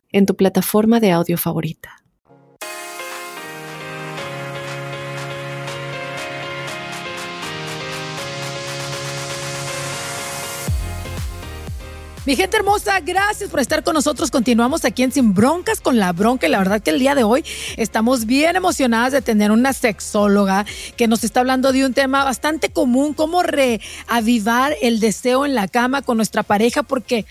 en 0.11 0.25
tu 0.25 0.35
plataforma 0.35 0.99
de 0.99 1.11
audio 1.11 1.37
favorita. 1.37 2.01
Mi 12.23 12.35
gente 12.35 12.55
hermosa, 12.55 12.99
gracias 12.99 13.49
por 13.49 13.59
estar 13.59 13.83
con 13.83 13.95
nosotros. 13.95 14.29
Continuamos 14.29 14.85
aquí 14.85 15.01
en 15.01 15.11
Sin 15.11 15.33
Broncas 15.33 15.81
con 15.81 15.97
la 15.97 16.13
Bronca. 16.13 16.45
Y 16.45 16.51
la 16.51 16.59
verdad 16.59 16.79
que 16.79 16.91
el 16.91 16.99
día 16.99 17.15
de 17.15 17.23
hoy 17.23 17.43
estamos 17.77 18.27
bien 18.27 18.55
emocionadas 18.55 19.11
de 19.11 19.23
tener 19.23 19.49
una 19.49 19.73
sexóloga 19.73 20.67
que 20.97 21.07
nos 21.07 21.23
está 21.23 21.39
hablando 21.39 21.71
de 21.71 21.83
un 21.83 21.95
tema 21.95 22.23
bastante 22.23 22.69
común, 22.69 23.15
cómo 23.15 23.41
reavivar 23.41 24.75
el 24.83 24.99
deseo 24.99 25.47
en 25.47 25.55
la 25.55 25.67
cama 25.67 26.03
con 26.03 26.15
nuestra 26.15 26.43
pareja, 26.43 26.83
porque 26.83 27.25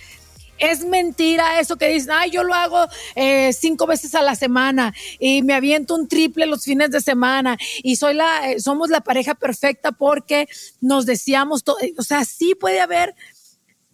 es 0.61 0.85
mentira 0.85 1.59
eso 1.59 1.77
que 1.77 1.89
dicen, 1.89 2.11
ay, 2.13 2.31
yo 2.31 2.45
lo 2.45 2.55
hago 2.55 2.87
eh, 3.17 3.53
cinco 3.53 3.87
veces 3.87 4.15
a 4.15 4.23
la 4.23 4.35
semana 4.35 4.95
y 5.19 5.43
me 5.43 5.55
aviento 5.55 5.95
un 5.95 6.07
triple 6.07 6.47
los 6.47 6.65
fines 6.65 6.91
de 6.91 7.01
semana 7.01 7.57
y 7.83 7.97
soy 7.97 8.15
la, 8.15 8.51
eh, 8.51 8.61
somos 8.61 8.91
la 8.91 9.01
pareja 9.01 9.35
perfecta 9.35 9.93
porque 9.93 10.47
nos 10.81 11.07
decíamos 11.07 11.65
todo. 11.65 11.77
O 11.99 12.03
sea, 12.03 12.25
sí 12.25 12.55
puede 12.55 12.81
haber, 12.81 13.15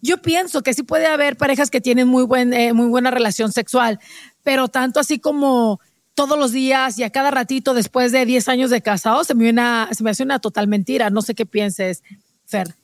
yo 0.01 0.21
pienso 0.21 0.61
que 0.61 0.73
sí 0.73 0.83
puede 0.83 1.07
haber 1.07 1.37
parejas 1.37 1.71
que 1.71 1.81
tienen 1.81 2.07
muy, 2.07 2.23
buen, 2.23 2.53
eh, 2.53 2.73
muy 2.73 2.87
buena 2.87 3.11
relación 3.11 3.51
sexual, 3.51 3.99
pero 4.43 4.67
tanto 4.67 4.99
así 4.99 5.19
como 5.19 5.79
todos 6.13 6.37
los 6.37 6.51
días 6.51 6.97
y 6.99 7.03
a 7.03 7.11
cada 7.11 7.31
ratito 7.31 7.73
después 7.73 8.11
de 8.11 8.25
10 8.25 8.49
años 8.49 8.69
de 8.71 8.81
casado, 8.81 9.23
se 9.23 9.35
me, 9.35 9.53
se 9.91 10.03
me 10.03 10.09
hace 10.09 10.23
una 10.23 10.39
total 10.39 10.67
mentira. 10.67 11.09
No 11.11 11.21
sé 11.21 11.35
qué 11.35 11.45
pienses, 11.45 12.03
Fer. 12.45 12.75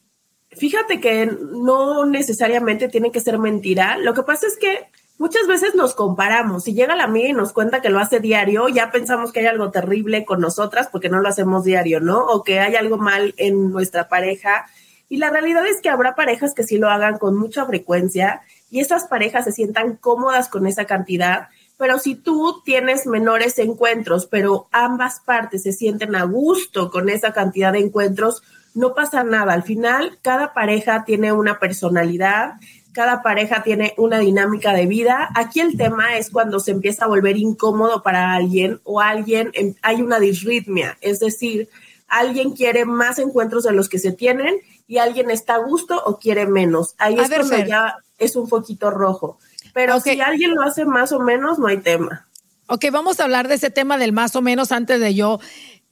Fíjate 0.58 1.00
que 1.00 1.26
no 1.26 2.06
necesariamente 2.06 2.88
tiene 2.88 3.12
que 3.12 3.20
ser 3.20 3.38
mentira. 3.40 3.98
Lo 3.98 4.14
que 4.14 4.24
pasa 4.24 4.48
es 4.48 4.58
que 4.58 4.88
muchas 5.18 5.48
veces 5.48 5.76
nos 5.76 5.96
comparamos. 5.96 6.64
Si 6.64 6.74
llega 6.74 6.96
la 6.96 7.06
amiga 7.06 7.30
y 7.30 7.34
nos 7.34 7.54
cuenta 7.54 7.82
que 7.82 7.90
lo 7.90 8.00
hace 8.00 8.20
diario, 8.20 8.68
ya 8.70 8.92
pensamos 8.92 9.32
que 9.32 9.42
hay 9.42 9.46
algo 9.48 9.72
terrible 9.72 10.26
con 10.26 10.42
nosotras 10.42 10.90
porque 10.92 11.10
no 11.10 11.22
lo 11.22 11.30
hacemos 11.30 11.64
diario, 11.64 12.00
¿no? 12.00 12.26
O 12.26 12.44
que 12.44 12.60
hay 12.60 12.76
algo 12.76 12.98
mal 12.98 13.34
en 13.38 13.72
nuestra 13.72 14.10
pareja. 14.10 14.66
Y 15.10 15.18
la 15.18 15.30
realidad 15.30 15.66
es 15.68 15.82
que 15.82 15.90
habrá 15.90 16.16
parejas 16.16 16.54
que 16.54 16.64
sí 16.64 16.78
lo 16.78 16.90
hagan 16.90 17.18
con 17.18 17.38
mucha 17.38 17.66
frecuencia 17.66 18.42
y 18.72 18.80
esas 18.80 19.06
parejas 19.06 19.46
se 19.46 19.52
sientan 19.52 19.96
cómodas 19.98 20.50
con 20.50 20.66
esa 20.66 20.86
cantidad. 20.86 21.50
Pero 21.78 22.00
si 22.00 22.16
tú 22.16 22.62
tienes 22.64 23.06
menores 23.06 23.60
encuentros, 23.60 24.26
pero 24.26 24.68
ambas 24.72 25.20
partes 25.20 25.64
se 25.64 25.74
sienten 25.74 26.16
a 26.16 26.24
gusto 26.24 26.90
con 26.90 27.10
esa 27.10 27.34
cantidad 27.34 27.74
de 27.74 27.80
encuentros, 27.80 28.42
no 28.74 28.94
pasa 28.94 29.24
nada. 29.24 29.54
Al 29.54 29.64
final, 29.64 30.18
cada 30.22 30.54
pareja 30.54 31.06
tiene 31.06 31.32
una 31.32 31.60
personalidad, 31.60 32.54
cada 32.92 33.22
pareja 33.22 33.64
tiene 33.64 33.94
una 33.98 34.20
dinámica 34.20 34.74
de 34.74 34.86
vida. 34.86 35.30
Aquí 35.36 35.60
el 35.60 35.78
tema 35.78 36.18
es 36.18 36.30
cuando 36.30 36.60
se 36.60 36.72
empieza 36.72 37.06
a 37.06 37.08
volver 37.08 37.38
incómodo 37.38 38.04
para 38.04 38.34
alguien 38.34 38.80
o 38.84 39.02
alguien, 39.02 39.52
hay 39.82 40.02
una 40.02 40.20
disritmia, 40.20 40.98
es 41.02 41.20
decir, 41.20 41.70
alguien 42.08 42.52
quiere 42.52 42.86
más 42.86 43.18
encuentros 43.18 43.64
de 43.64 43.72
los 43.72 43.90
que 43.90 44.00
se 44.00 44.12
tienen 44.12 44.56
y 44.88 45.00
alguien 45.00 45.32
está 45.32 45.56
a 45.56 45.60
gusto 45.60 46.02
o 46.06 46.20
quiere 46.20 46.46
menos. 46.46 46.94
Ahí 47.00 47.18
es 47.18 47.30
cuando 47.30 47.66
ya 47.66 47.98
es 48.20 48.36
un 48.36 48.48
poquito 48.48 48.92
rojo. 48.92 49.40
Pero 49.74 50.00
si 50.00 50.22
alguien 50.22 50.54
lo 50.54 50.62
hace 50.62 50.86
más 50.86 51.12
o 51.12 51.20
menos, 51.20 51.58
no 51.58 51.68
hay 51.68 51.78
tema. 51.78 52.28
Ok, 52.68 52.86
vamos 52.92 53.20
a 53.20 53.24
hablar 53.24 53.48
de 53.48 53.56
ese 53.56 53.72
tema 53.72 53.98
del 53.98 54.14
más 54.14 54.36
o 54.36 54.42
menos 54.42 54.72
antes 54.72 55.00
de 55.00 55.16
yo 55.16 55.40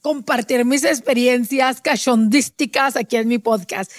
compartir 0.02 0.66
mis 0.66 0.84
experiencias 0.84 1.80
cachondísticas 1.80 2.96
aquí 2.96 3.16
en 3.16 3.28
mi 3.28 3.38
podcast. 3.38 3.90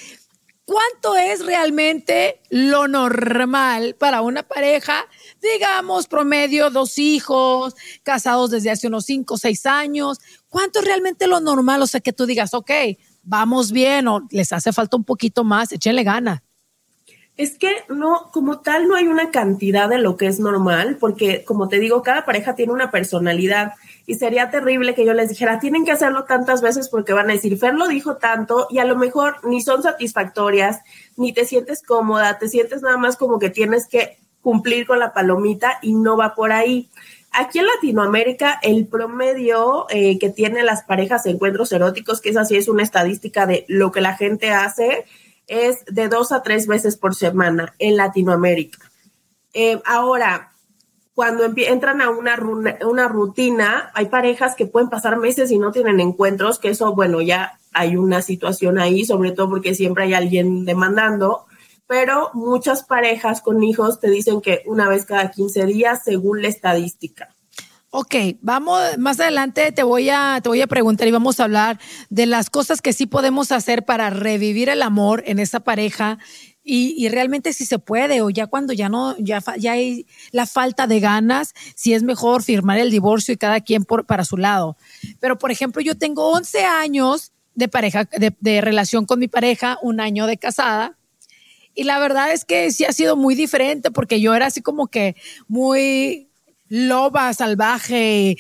¿Cuánto 0.66 1.16
es 1.16 1.46
realmente 1.46 2.42
lo 2.50 2.88
normal 2.88 3.96
para 4.00 4.22
una 4.22 4.44
pareja? 4.44 5.06
Digamos, 5.42 6.08
promedio, 6.08 6.70
dos 6.70 6.98
hijos, 6.98 7.76
casados 8.04 8.52
desde 8.52 8.72
hace 8.72 8.88
unos 8.88 9.06
cinco 9.06 9.34
o 9.34 9.38
seis 9.38 9.66
años. 9.66 10.20
¿Cuánto 10.48 10.80
es 10.80 10.86
realmente 10.86 11.28
lo 11.28 11.42
normal? 11.42 11.82
O 11.82 11.88
sea, 11.88 12.00
que 12.00 12.14
tú 12.14 12.26
digas, 12.26 12.54
ok, 12.54 12.72
vamos 13.24 13.74
bien 13.74 14.08
o 14.08 14.26
les 14.30 14.54
hace 14.54 14.72
falta 14.72 14.96
un 14.96 15.04
poquito 15.04 15.44
más, 15.44 15.72
échenle 15.74 16.04
gana. 16.04 16.44
Es 17.36 17.58
que 17.58 17.72
no, 17.90 18.30
como 18.32 18.60
tal, 18.60 18.88
no 18.88 18.96
hay 18.96 19.08
una 19.08 19.32
cantidad 19.32 19.90
de 19.90 19.98
lo 19.98 20.18
que 20.18 20.28
es 20.28 20.40
normal, 20.40 20.98
porque 21.00 21.44
como 21.44 21.68
te 21.68 21.80
digo, 21.80 22.04
cada 22.04 22.26
pareja 22.26 22.54
tiene 22.54 22.74
una 22.74 22.92
personalidad 22.92 23.74
y 24.06 24.16
sería 24.16 24.52
terrible 24.52 24.94
que 24.94 25.06
yo 25.06 25.14
les 25.14 25.30
dijera, 25.30 25.60
tienen 25.60 25.84
que 25.84 25.92
hacerlo 25.92 26.26
tantas 26.26 26.62
veces 26.62 26.90
porque 26.90 27.14
van 27.14 27.32
a 27.32 27.34
decir, 27.34 27.58
Fer 27.58 27.74
lo 27.74 27.88
dijo 27.88 28.18
tanto 28.18 28.68
y 28.70 28.78
a 28.78 28.86
lo 28.86 28.96
mejor 28.96 29.38
ni 29.48 29.62
son 29.62 29.82
satisfactorias, 29.82 30.82
ni 31.18 31.34
te 31.34 31.46
sientes 31.46 31.82
cómoda, 31.82 32.38
te 32.38 32.50
sientes 32.50 32.84
nada 32.84 32.98
más 32.98 33.18
como 33.18 33.40
que 33.40 33.50
tienes 33.50 33.88
que 33.88 34.18
cumplir 34.42 34.86
con 34.86 35.00
la 35.00 35.14
palomita 35.14 35.80
y 35.82 35.94
no 35.94 36.16
va 36.16 36.36
por 36.36 36.52
ahí. 36.52 36.90
Aquí 37.32 37.58
en 37.58 37.66
Latinoamérica, 37.66 38.60
el 38.62 38.86
promedio 38.86 39.88
eh, 39.90 40.20
que 40.20 40.30
tienen 40.30 40.68
las 40.68 40.84
parejas 40.84 41.26
encuentros 41.26 41.72
eróticos, 41.72 42.22
que 42.22 42.30
es 42.30 42.38
así, 42.38 42.58
es 42.58 42.68
una 42.68 42.84
estadística 42.84 43.48
de 43.48 43.66
lo 43.68 43.92
que 43.92 44.02
la 44.02 44.16
gente 44.16 44.52
hace, 44.52 45.06
es 45.48 45.86
de 45.86 46.08
dos 46.08 46.32
a 46.32 46.44
tres 46.44 46.68
veces 46.68 46.98
por 46.98 47.16
semana 47.16 47.74
en 47.80 47.98
Latinoamérica. 47.98 48.80
Eh, 49.54 49.82
ahora, 49.86 50.52
cuando 51.14 51.44
entran 51.56 52.02
a 52.02 52.10
una, 52.10 52.38
una 52.86 53.08
rutina, 53.08 53.92
hay 53.94 54.08
parejas 54.08 54.56
que 54.56 54.66
pueden 54.66 54.90
pasar 54.90 55.18
meses 55.18 55.52
y 55.52 55.60
no 55.60 55.72
tienen 55.72 56.00
encuentros, 56.00 56.60
que 56.60 56.70
eso, 56.70 56.94
bueno, 56.96 57.22
ya 57.22 57.60
hay 57.72 57.96
una 57.96 58.22
situación 58.22 58.80
ahí, 58.80 59.06
sobre 59.06 59.32
todo 59.32 59.50
porque 59.50 59.76
siempre 59.76 60.06
hay 60.06 60.14
alguien 60.14 60.66
demandando, 60.66 61.46
pero 61.88 62.32
muchas 62.34 62.84
parejas 62.84 63.42
con 63.42 63.64
hijos 63.64 64.00
te 64.00 64.10
dicen 64.10 64.42
que 64.42 64.64
una 64.66 64.90
vez 64.90 65.06
cada 65.06 65.30
15 65.30 65.66
días, 65.66 66.04
según 66.04 66.42
la 66.42 66.48
estadística. 66.48 67.33
Ok, 67.96 68.16
vamos, 68.42 68.82
más 68.98 69.20
adelante 69.20 69.72
te 69.72 69.84
voy 69.84 70.10
a, 70.10 70.40
te 70.42 70.50
voy 70.50 70.62
a 70.62 70.66
preguntar 70.66 71.08
y 71.08 71.12
vamos 71.12 71.40
a 71.40 71.44
hablar 71.44 71.80
de 72.10 72.26
las 72.26 72.50
cosas 72.50 72.82
que 72.82 72.92
sí 72.92 73.06
podemos 73.06 73.52
hacer 73.52 73.86
para 73.86 74.10
revivir 74.10 74.70
el 74.70 74.82
amor 74.82 75.22
en 75.28 75.38
esa 75.38 75.60
pareja 75.60 76.18
y, 76.64 77.08
realmente 77.10 77.54
si 77.54 77.68
se 77.68 77.78
puede 77.78 78.24
o 78.24 78.32
ya 78.32 78.48
cuando 78.48 78.74
ya 78.74 78.90
no, 78.90 79.16
ya, 79.20 79.44
ya 79.60 79.74
hay 79.74 80.08
la 80.32 80.48
falta 80.48 80.88
de 80.88 81.02
ganas, 81.02 81.54
si 81.76 81.94
es 81.94 82.02
mejor 82.02 82.42
firmar 82.42 82.80
el 82.80 82.90
divorcio 82.90 83.32
y 83.32 83.38
cada 83.38 83.62
quien 83.62 83.86
por, 83.86 84.08
para 84.08 84.26
su 84.26 84.38
lado. 84.38 84.76
Pero 85.20 85.38
por 85.38 85.52
ejemplo, 85.52 85.80
yo 85.80 85.96
tengo 85.96 86.32
11 86.32 86.66
años 86.66 87.32
de 87.54 87.68
pareja, 87.68 88.06
de, 88.06 88.36
de 88.40 88.62
relación 88.62 89.06
con 89.06 89.20
mi 89.20 89.28
pareja, 89.28 89.78
un 89.84 90.00
año 90.00 90.26
de 90.26 90.38
casada. 90.38 90.98
Y 91.76 91.84
la 91.84 92.00
verdad 92.00 92.34
es 92.34 92.44
que 92.44 92.72
sí 92.72 92.86
ha 92.86 92.92
sido 92.92 93.16
muy 93.16 93.36
diferente 93.36 93.92
porque 93.92 94.20
yo 94.20 94.34
era 94.34 94.48
así 94.48 94.64
como 94.64 94.88
que 94.88 95.16
muy 95.48 96.32
loba, 96.74 97.32
salvaje, 97.36 98.36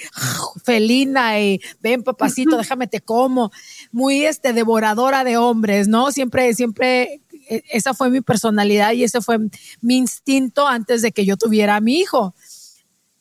felina, 0.65 1.39
y 1.39 1.61
ven 1.81 2.01
papacito, 2.01 2.57
déjame 2.57 2.87
te 2.87 2.99
como, 2.99 3.51
muy 3.91 4.25
este, 4.25 4.53
devoradora 4.53 5.23
de 5.23 5.37
hombres, 5.37 5.87
¿no? 5.87 6.11
Siempre, 6.11 6.55
siempre, 6.55 7.21
e, 7.47 7.63
esa 7.71 7.93
fue 7.93 8.09
mi 8.09 8.21
personalidad 8.21 8.93
y 8.93 9.03
ese 9.03 9.21
fue 9.21 9.37
mi 9.81 9.97
instinto 9.97 10.67
antes 10.67 11.03
de 11.03 11.11
que 11.11 11.25
yo 11.25 11.37
tuviera 11.37 11.75
a 11.75 11.81
mi 11.81 11.99
hijo 11.99 12.33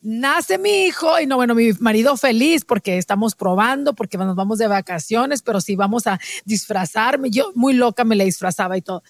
nace 0.05 0.59
mi 0.59 0.87
hijo 0.87 1.21
y 1.21 1.27
no, 1.27 1.37
bueno, 1.37 1.55
mi 1.55 1.73
marido 1.75 2.17
feliz 2.17 2.65
porque 2.65 2.99
estamos 2.99 3.37
probando, 3.37 3.95
porque 3.95 4.19
nos 4.19 4.35
vamos 4.35 4.59
de 4.59 4.67
vacaciones, 4.67 5.43
pero 5.43 5.61
si 5.61 5.77
vamos 5.77 6.09
a 6.09 6.19
disfrazarme, 6.45 7.31
yo 7.31 7.53
muy 7.55 7.73
loca 7.73 8.03
me 8.03 8.17
la 8.17 8.25
disfrazaba 8.25 8.77
y 8.77 8.83
todo. 8.83 9.05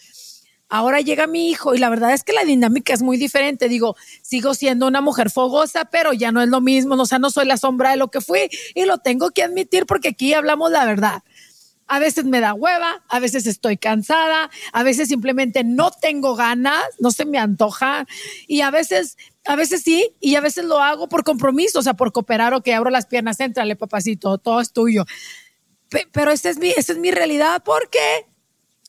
Ahora 0.74 1.02
llega 1.02 1.26
mi 1.26 1.50
hijo 1.50 1.74
y 1.74 1.78
la 1.78 1.90
verdad 1.90 2.14
es 2.14 2.24
que 2.24 2.32
la 2.32 2.44
dinámica 2.44 2.94
es 2.94 3.02
muy 3.02 3.18
diferente. 3.18 3.68
Digo, 3.68 3.94
sigo 4.22 4.54
siendo 4.54 4.86
una 4.86 5.02
mujer 5.02 5.28
fogosa, 5.28 5.84
pero 5.84 6.14
ya 6.14 6.32
no 6.32 6.40
es 6.40 6.48
lo 6.48 6.62
mismo. 6.62 6.94
O 6.94 7.04
sea, 7.04 7.18
no 7.18 7.30
soy 7.30 7.44
la 7.44 7.58
sombra 7.58 7.90
de 7.90 7.98
lo 7.98 8.10
que 8.10 8.22
fui 8.22 8.48
y 8.74 8.86
lo 8.86 8.96
tengo 8.96 9.32
que 9.32 9.42
admitir 9.42 9.84
porque 9.84 10.08
aquí 10.08 10.32
hablamos 10.32 10.70
la 10.70 10.86
verdad. 10.86 11.24
A 11.88 11.98
veces 11.98 12.24
me 12.24 12.40
da 12.40 12.54
hueva, 12.54 13.04
a 13.10 13.18
veces 13.18 13.46
estoy 13.46 13.76
cansada, 13.76 14.48
a 14.72 14.82
veces 14.82 15.08
simplemente 15.08 15.62
no 15.62 15.90
tengo 15.90 16.36
ganas, 16.36 16.86
no 16.98 17.10
se 17.10 17.26
me 17.26 17.36
antoja 17.36 18.06
y 18.48 18.62
a 18.62 18.70
veces 18.70 19.18
a 19.44 19.56
veces 19.56 19.82
sí, 19.82 20.16
y 20.20 20.36
a 20.36 20.40
veces 20.40 20.64
lo 20.64 20.80
hago 20.80 21.06
por 21.06 21.22
compromiso, 21.22 21.80
o 21.80 21.82
sea, 21.82 21.92
por 21.92 22.12
cooperar 22.12 22.54
o 22.54 22.62
que 22.62 22.72
abro 22.72 22.88
las 22.88 23.04
piernas, 23.04 23.40
entrale, 23.40 23.76
papacito, 23.76 24.38
todo 24.38 24.62
es 24.62 24.72
tuyo. 24.72 25.04
pero 26.12 26.30
esta 26.30 26.48
es 26.48 26.56
mi, 26.56 26.70
esta 26.70 26.94
es 26.94 26.98
mi 26.98 27.10
realidad 27.10 27.62
porque 27.62 28.31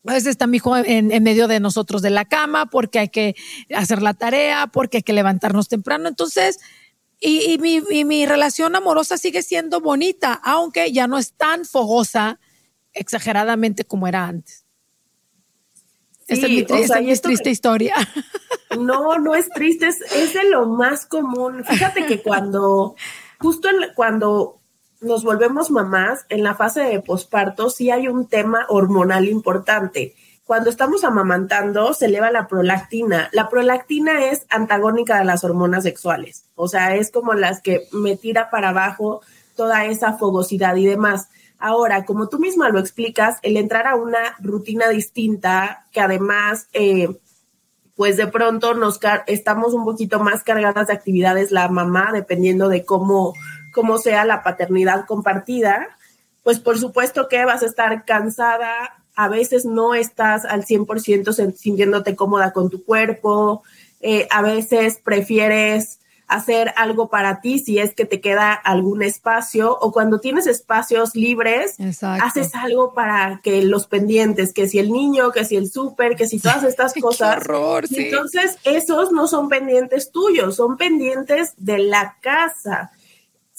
a 0.06 0.14
veces 0.14 0.32
está 0.32 0.48
mi 0.48 0.58
hijo 0.58 0.76
en, 0.76 1.08
medio 1.24 1.48
de 1.48 1.60
nosotros 1.60 2.02
de 2.02 2.10
la 2.10 2.26
cama, 2.26 2.66
porque 2.66 3.00
hay 3.00 3.10
que 3.10 3.36
hacer 3.74 4.02
la 4.02 4.14
tarea, 4.14 4.68
porque 4.68 4.98
hay 4.98 5.04
que 5.04 5.14
levantarnos 5.14 5.70
temprano. 5.70 6.10
Entonces, 6.10 6.60
y, 7.20 7.58
mi, 7.60 7.82
y 7.90 8.04
mi 8.04 8.26
relación 8.26 8.76
amorosa 8.76 9.18
sigue 9.18 9.42
siendo 9.44 9.80
bonita, 9.80 10.34
aunque 10.44 10.92
ya 10.92 11.08
no 11.08 11.18
es 11.18 11.34
tan 11.34 11.64
fogosa 11.64 12.40
exageradamente 12.92 13.86
como 13.86 14.08
era 14.08 14.26
antes. 14.28 14.66
esta 16.28 16.48
es 16.48 16.52
mi, 16.52 17.16
triste 17.16 17.50
historia. 17.50 17.96
No, 18.80 19.20
no 19.20 19.36
es 19.36 19.50
triste, 19.50 19.88
es, 19.88 20.34
de 20.34 20.50
lo 20.50 20.66
más 20.66 21.06
común. 21.06 21.64
Fíjate 21.64 22.08
que 22.08 22.24
cuando, 22.24 22.96
justo 23.38 23.70
cuando 23.96 24.63
nos 25.04 25.24
volvemos 25.24 25.72
mamás, 25.72 26.26
en 26.30 26.44
la 26.44 26.56
fase 26.56 26.82
de 26.82 27.00
posparto, 27.00 27.70
sí 27.70 27.92
hay 27.92 28.08
un 28.08 28.28
tema 28.28 28.66
hormonal 28.70 29.28
importante. 29.28 30.16
Cuando 30.46 30.70
estamos 30.70 31.04
amamantando, 31.04 31.94
se 31.94 32.06
eleva 32.06 32.32
la 32.32 32.48
prolactina. 32.48 33.30
La 33.32 33.50
prolactina 33.50 34.26
es 34.26 34.46
antagónica 34.50 35.20
de 35.20 35.26
las 35.26 35.44
hormonas 35.44 35.84
sexuales, 35.84 36.46
o 36.56 36.68
sea, 36.68 36.96
es 36.96 37.12
como 37.12 37.34
las 37.34 37.62
que 37.62 37.88
me 37.92 38.18
tira 38.18 38.50
para 38.50 38.70
abajo 38.70 39.22
toda 39.56 39.86
esa 39.86 40.14
fogosidad 40.14 40.76
y 40.76 40.86
demás. 40.86 41.30
Ahora, 41.60 42.04
como 42.04 42.28
tú 42.28 42.40
misma 42.40 42.70
lo 42.70 42.80
explicas, 42.80 43.38
el 43.42 43.56
entrar 43.56 43.88
a 43.88 43.96
una 43.96 44.36
rutina 44.40 44.90
distinta, 44.90 45.86
que 45.92 46.02
además 46.02 46.68
eh, 46.74 47.08
pues 47.96 48.18
de 48.18 48.28
pronto 48.28 48.74
nos 48.74 49.00
estamos 49.28 49.74
un 49.74 49.86
poquito 49.86 50.20
más 50.20 50.44
cargadas 50.44 50.88
de 50.88 50.94
actividades 50.94 51.52
la 51.52 51.68
mamá, 51.68 52.10
dependiendo 52.12 52.68
de 52.68 52.86
cómo, 52.86 53.34
cómo 53.74 53.98
sea 53.98 54.24
la 54.24 54.44
paternidad 54.44 55.06
compartida, 55.06 55.98
pues 56.44 56.60
por 56.60 56.80
supuesto 56.80 57.28
que 57.28 57.44
vas 57.44 57.64
a 57.64 57.66
estar 57.66 58.06
cansada, 58.06 59.04
a 59.16 59.28
veces 59.28 59.66
no 59.66 59.94
estás 59.94 60.46
al 60.46 60.66
100% 60.66 61.54
sintiéndote 61.54 62.16
cómoda 62.16 62.52
con 62.52 62.70
tu 62.70 62.84
cuerpo, 62.84 63.64
eh, 64.02 64.28
a 64.32 64.42
veces 64.42 65.00
prefieres 65.04 66.00
hacer 66.28 66.74
algo 66.78 67.10
para 67.10 67.42
ti 67.42 67.60
si 67.60 67.78
es 67.78 67.94
que 67.94 68.06
te 68.06 68.20
queda 68.20 68.54
algún 68.54 69.04
espacio 69.04 69.78
o 69.80 69.92
cuando 69.92 70.20
tienes 70.20 70.48
espacios 70.48 71.16
libres, 71.16 71.76
haces 72.02 72.56
algo 72.56 72.94
para 72.94 73.42
que 73.44 73.62
los 73.62 73.88
pendientes, 73.88 74.54
que 74.54 74.68
si 74.68 74.80
el 74.80 74.92
niño, 74.92 75.32
que 75.32 75.46
si 75.46 75.58
el 75.58 75.70
súper, 75.70 76.16
que 76.16 76.28
si 76.28 76.40
todas 76.40 76.64
estas 76.64 76.94
cosas. 77.02 77.44
Entonces, 77.92 78.58
esos 78.64 79.12
no 79.12 79.28
son 79.28 79.48
pendientes 79.48 80.12
tuyos, 80.12 80.56
son 80.56 80.78
pendientes 80.78 81.54
de 81.58 81.78
la 81.80 82.18
casa. 82.22 82.92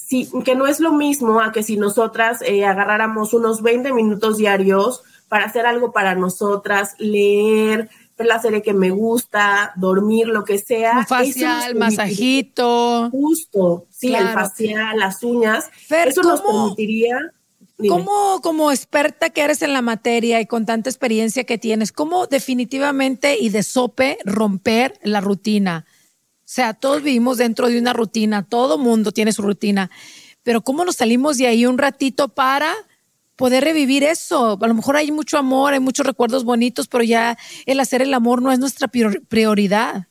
Sí, 0.05 0.29
que 0.43 0.55
no 0.55 0.67
es 0.67 0.79
lo 0.79 0.93
mismo 0.93 1.41
a 1.41 1.51
que 1.51 1.63
si 1.63 1.77
nosotras 1.77 2.41
eh, 2.43 2.63
agarráramos 2.63 3.33
unos 3.33 3.63
20 3.63 3.91
minutos 3.91 4.37
diarios 4.37 5.01
para 5.27 5.45
hacer 5.45 5.65
algo 5.65 5.91
para 5.91 6.13
nosotras, 6.13 6.93
leer, 6.99 7.89
la 8.17 8.39
serie 8.39 8.61
que 8.61 8.73
me 8.73 8.91
gusta, 8.91 9.73
dormir, 9.75 10.27
lo 10.27 10.43
que 10.43 10.59
sea. 10.59 10.99
Un 10.99 11.05
facial, 11.07 11.75
masajito. 11.75 13.09
Justo, 13.09 13.87
sí, 13.89 14.13
el 14.13 14.29
facial, 14.29 14.99
las 14.99 15.23
uñas. 15.23 15.65
eso 15.89 16.21
nos 16.21 16.41
permitiría. 16.41 17.33
¿Cómo, 17.89 18.41
como 18.41 18.71
experta 18.71 19.31
que 19.31 19.41
eres 19.41 19.61
en 19.61 19.73
la 19.73 19.81
materia 19.81 20.39
y 20.39 20.45
con 20.45 20.65
tanta 20.65 20.89
experiencia 20.89 21.43
que 21.43 21.57
tienes, 21.57 21.91
cómo 21.91 22.27
definitivamente 22.27 23.37
y 23.37 23.49
de 23.49 23.63
sope 23.63 24.17
romper 24.23 24.97
la 25.03 25.19
rutina? 25.19 25.85
O 26.45 26.47
sea, 26.47 26.73
todos 26.73 27.01
vivimos 27.01 27.37
dentro 27.37 27.67
de 27.67 27.79
una 27.79 27.93
rutina, 27.93 28.43
todo 28.43 28.77
mundo 28.77 29.11
tiene 29.11 29.31
su 29.31 29.41
rutina, 29.41 29.89
pero 30.43 30.61
¿cómo 30.61 30.85
nos 30.85 30.97
salimos 30.97 31.37
de 31.37 31.47
ahí 31.47 31.65
un 31.65 31.77
ratito 31.77 32.29
para 32.29 32.73
poder 33.35 33.63
revivir 33.63 34.03
eso. 34.03 34.57
A 34.61 34.67
lo 34.67 34.73
mejor 34.73 34.95
hay 34.95 35.11
mucho 35.11 35.37
amor, 35.37 35.73
hay 35.73 35.79
muchos 35.79 36.05
recuerdos 36.05 36.43
bonitos, 36.43 36.87
pero 36.87 37.03
ya 37.03 37.37
el 37.65 37.79
hacer 37.79 38.01
el 38.01 38.13
amor 38.13 38.41
no 38.41 38.51
es 38.51 38.59
nuestra 38.59 38.87
prioridad. 38.87 40.07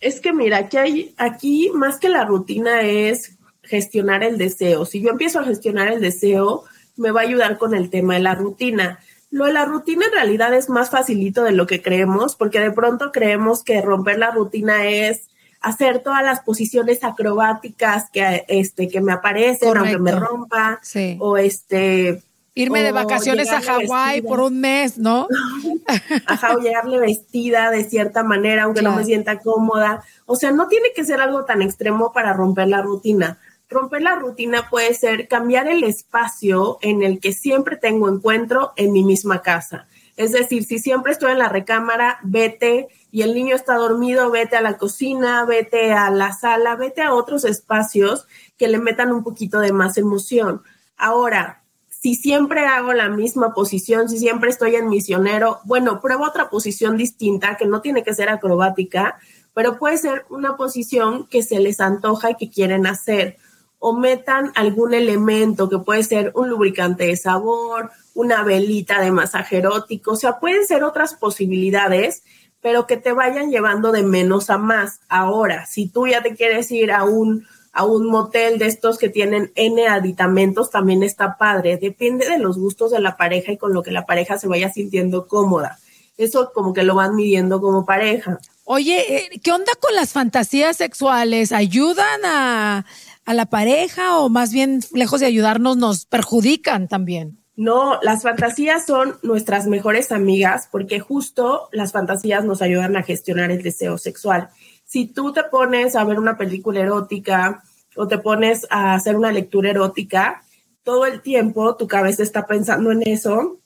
Es 0.00 0.20
que 0.20 0.32
mira, 0.32 0.58
aquí 0.58 0.76
hay, 0.76 1.14
aquí 1.16 1.70
más 1.74 1.98
que 1.98 2.08
la 2.08 2.24
rutina 2.24 2.82
es 2.82 3.38
gestionar 3.62 4.22
el 4.22 4.38
deseo. 4.38 4.84
Si 4.84 5.00
yo 5.00 5.10
empiezo 5.10 5.40
a 5.40 5.44
gestionar 5.44 5.88
el 5.88 6.00
deseo, 6.00 6.64
me 6.96 7.10
va 7.10 7.22
a 7.22 7.24
ayudar 7.24 7.58
con 7.58 7.74
el 7.74 7.90
tema 7.90 8.14
de 8.14 8.20
la 8.20 8.34
rutina. 8.34 9.00
Lo 9.34 9.46
de 9.46 9.52
la 9.52 9.64
rutina 9.64 10.06
en 10.06 10.12
realidad 10.12 10.54
es 10.54 10.68
más 10.68 10.90
facilito 10.90 11.42
de 11.42 11.50
lo 11.50 11.66
que 11.66 11.82
creemos, 11.82 12.36
porque 12.36 12.60
de 12.60 12.70
pronto 12.70 13.10
creemos 13.10 13.64
que 13.64 13.82
romper 13.82 14.16
la 14.16 14.30
rutina 14.30 14.86
es 14.86 15.22
hacer 15.60 16.04
todas 16.04 16.22
las 16.22 16.38
posiciones 16.42 17.02
acrobáticas 17.02 18.10
que, 18.12 18.44
este, 18.46 18.86
que 18.86 19.00
me 19.00 19.12
aparecen, 19.12 19.76
aunque 19.76 19.98
me 19.98 20.12
rompa, 20.12 20.80
o 21.18 21.36
este... 21.36 22.22
Irme 22.54 22.84
de 22.84 22.92
vacaciones 22.92 23.48
a 23.50 23.60
Hawái 23.60 24.22
por 24.22 24.38
un 24.38 24.60
mes, 24.60 24.98
¿no? 24.98 25.26
O 26.56 26.60
llegarle 26.60 27.00
vestida 27.00 27.72
de 27.72 27.82
cierta 27.82 28.22
manera, 28.22 28.62
aunque 28.62 28.82
no 28.82 28.94
me 28.94 29.04
sienta 29.04 29.40
cómoda. 29.40 30.04
O 30.26 30.36
sea, 30.36 30.52
no 30.52 30.68
tiene 30.68 30.90
que 30.94 31.04
ser 31.04 31.20
algo 31.20 31.44
tan 31.44 31.60
extremo 31.60 32.12
para 32.12 32.32
romper 32.32 32.68
la 32.68 32.82
rutina. 32.82 33.38
Romper 33.74 34.02
la 34.02 34.14
rutina 34.14 34.70
puede 34.70 34.94
ser 34.94 35.26
cambiar 35.26 35.66
el 35.66 35.82
espacio 35.82 36.78
en 36.80 37.02
el 37.02 37.18
que 37.18 37.32
siempre 37.32 37.76
tengo 37.76 38.08
encuentro 38.08 38.72
en 38.76 38.92
mi 38.92 39.02
misma 39.02 39.42
casa. 39.42 39.88
Es 40.16 40.30
decir, 40.30 40.62
si 40.62 40.78
siempre 40.78 41.10
estoy 41.10 41.32
en 41.32 41.40
la 41.40 41.48
recámara, 41.48 42.20
vete 42.22 42.86
y 43.10 43.22
el 43.22 43.34
niño 43.34 43.56
está 43.56 43.74
dormido, 43.74 44.30
vete 44.30 44.54
a 44.54 44.60
la 44.60 44.78
cocina, 44.78 45.44
vete 45.44 45.92
a 45.92 46.10
la 46.10 46.32
sala, 46.32 46.76
vete 46.76 47.02
a 47.02 47.14
otros 47.14 47.44
espacios 47.44 48.28
que 48.56 48.68
le 48.68 48.78
metan 48.78 49.10
un 49.10 49.24
poquito 49.24 49.58
de 49.58 49.72
más 49.72 49.98
emoción. 49.98 50.62
Ahora, 50.96 51.64
si 51.88 52.14
siempre 52.14 52.66
hago 52.66 52.92
la 52.92 53.08
misma 53.08 53.54
posición, 53.54 54.08
si 54.08 54.18
siempre 54.18 54.50
estoy 54.50 54.76
en 54.76 54.88
misionero, 54.88 55.58
bueno, 55.64 56.00
prueba 56.00 56.28
otra 56.28 56.48
posición 56.48 56.96
distinta 56.96 57.56
que 57.56 57.66
no 57.66 57.80
tiene 57.80 58.04
que 58.04 58.14
ser 58.14 58.28
acrobática, 58.28 59.18
pero 59.52 59.80
puede 59.80 59.98
ser 59.98 60.26
una 60.30 60.56
posición 60.56 61.26
que 61.26 61.42
se 61.42 61.58
les 61.58 61.80
antoja 61.80 62.30
y 62.30 62.36
que 62.36 62.50
quieren 62.50 62.86
hacer. 62.86 63.38
O 63.86 63.92
metan 63.92 64.50
algún 64.54 64.94
elemento 64.94 65.68
que 65.68 65.78
puede 65.78 66.02
ser 66.04 66.32
un 66.34 66.48
lubricante 66.48 67.06
de 67.06 67.16
sabor, 67.16 67.90
una 68.14 68.42
velita 68.42 69.00
de 69.00 69.10
masaje 69.10 69.58
erótico, 69.58 70.12
o 70.12 70.16
sea, 70.16 70.38
pueden 70.38 70.66
ser 70.66 70.84
otras 70.84 71.14
posibilidades 71.14 72.22
pero 72.64 72.86
que 72.86 72.96
te 72.96 73.12
vayan 73.12 73.50
llevando 73.50 73.92
de 73.92 74.02
menos 74.02 74.48
a 74.48 74.56
más. 74.56 75.00
Ahora, 75.10 75.66
si 75.66 75.86
tú 75.86 76.06
ya 76.06 76.22
te 76.22 76.34
quieres 76.34 76.70
ir 76.70 76.92
a 76.92 77.04
un, 77.04 77.46
a 77.74 77.84
un 77.84 78.06
motel 78.06 78.58
de 78.58 78.68
estos 78.68 78.96
que 78.96 79.10
tienen 79.10 79.52
N 79.54 79.86
aditamentos, 79.86 80.70
también 80.70 81.02
está 81.02 81.36
padre. 81.36 81.76
Depende 81.76 82.26
de 82.26 82.38
los 82.38 82.56
gustos 82.56 82.90
de 82.90 83.00
la 83.00 83.18
pareja 83.18 83.52
y 83.52 83.58
con 83.58 83.74
lo 83.74 83.82
que 83.82 83.90
la 83.90 84.06
pareja 84.06 84.38
se 84.38 84.48
vaya 84.48 84.72
sintiendo 84.72 85.28
cómoda. 85.28 85.78
Eso 86.16 86.52
como 86.54 86.72
que 86.72 86.84
lo 86.84 86.94
van 86.94 87.14
midiendo 87.14 87.60
como 87.60 87.84
pareja. 87.84 88.38
Oye, 88.64 89.14
eh, 89.14 89.40
¿qué 89.42 89.52
onda 89.52 89.72
con 89.78 89.94
las 89.94 90.14
fantasías 90.14 90.78
sexuales? 90.78 91.52
¿Ayudan 91.52 92.20
a, 92.24 92.86
a 93.24 93.34
la 93.34 93.46
pareja 93.46 94.18
o 94.18 94.28
más 94.28 94.52
bien, 94.52 94.80
lejos 94.92 95.20
de 95.20 95.26
ayudarnos, 95.26 95.76
nos 95.76 96.06
perjudican 96.06 96.88
también? 96.88 97.44
No, 97.56 98.00
las 98.02 98.22
fantasías 98.22 98.84
son 98.84 99.16
nuestras 99.22 99.66
mejores 99.66 100.10
amigas 100.10 100.68
porque 100.70 100.98
justo 100.98 101.68
las 101.70 101.92
fantasías 101.92 102.44
nos 102.44 102.62
ayudan 102.62 102.96
a 102.96 103.02
gestionar 103.02 103.50
el 103.52 103.62
deseo 103.62 103.96
sexual. 103.96 104.48
Si 104.84 105.06
tú 105.06 105.32
te 105.32 105.44
pones 105.44 105.94
a 105.94 106.04
ver 106.04 106.18
una 106.18 106.36
película 106.36 106.80
erótica 106.80 107.62
o 107.96 108.08
te 108.08 108.18
pones 108.18 108.66
a 108.70 108.94
hacer 108.94 109.16
una 109.16 109.30
lectura 109.30 109.70
erótica, 109.70 110.42
todo 110.82 111.06
el 111.06 111.22
tiempo 111.22 111.76
tu 111.76 111.86
cabeza 111.86 112.22
está 112.22 112.46
pensando 112.46 112.90
en 112.90 113.02
eso 113.06 113.60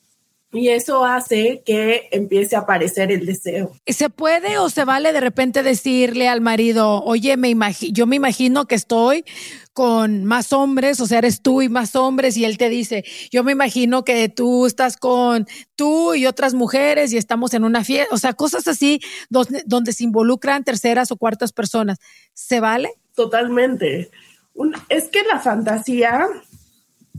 y 0.51 0.69
eso 0.69 1.05
hace 1.05 1.61
que 1.63 2.09
empiece 2.11 2.55
a 2.55 2.59
aparecer 2.59 3.11
el 3.11 3.25
deseo. 3.25 3.71
¿Se 3.85 4.09
puede 4.09 4.57
o 4.57 4.69
se 4.69 4.83
vale 4.83 5.13
de 5.13 5.19
repente 5.19 5.61
decirle 5.61 6.27
al 6.27 6.41
marido, 6.41 7.03
oye, 7.03 7.37
me 7.37 7.55
yo 7.91 8.07
me 8.07 8.15
imagino 8.15 8.65
que 8.65 8.75
estoy 8.75 9.25
con 9.73 10.25
más 10.25 10.51
hombres, 10.51 10.99
o 10.99 11.05
sea, 11.05 11.19
eres 11.19 11.41
tú 11.41 11.61
y 11.61 11.69
más 11.69 11.95
hombres, 11.95 12.35
y 12.35 12.45
él 12.45 12.57
te 12.57 12.67
dice, 12.67 13.05
yo 13.31 13.43
me 13.43 13.51
imagino 13.51 14.03
que 14.03 14.27
tú 14.27 14.65
estás 14.65 14.97
con 14.97 15.47
tú 15.75 16.15
y 16.15 16.25
otras 16.25 16.53
mujeres 16.53 17.13
y 17.13 17.17
estamos 17.17 17.53
en 17.53 17.63
una 17.63 17.83
fiesta, 17.83 18.13
o 18.13 18.17
sea, 18.17 18.33
cosas 18.33 18.67
así 18.67 18.99
donde, 19.29 19.63
donde 19.65 19.93
se 19.93 20.03
involucran 20.03 20.63
terceras 20.63 21.11
o 21.11 21.17
cuartas 21.17 21.53
personas. 21.53 21.99
¿Se 22.33 22.59
vale? 22.59 22.89
Totalmente. 23.15 24.09
es 24.89 25.09
que 25.09 25.23
la 25.23 25.39
fantasía 25.39 26.27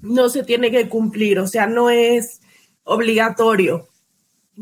no 0.02 0.28
se 0.28 0.42
tiene 0.42 0.70
que 0.70 0.88
cumplir, 0.88 1.38
o 1.38 1.46
sea, 1.46 1.66
no 1.66 1.90
es 1.90 2.40
obligatorio, 2.84 3.88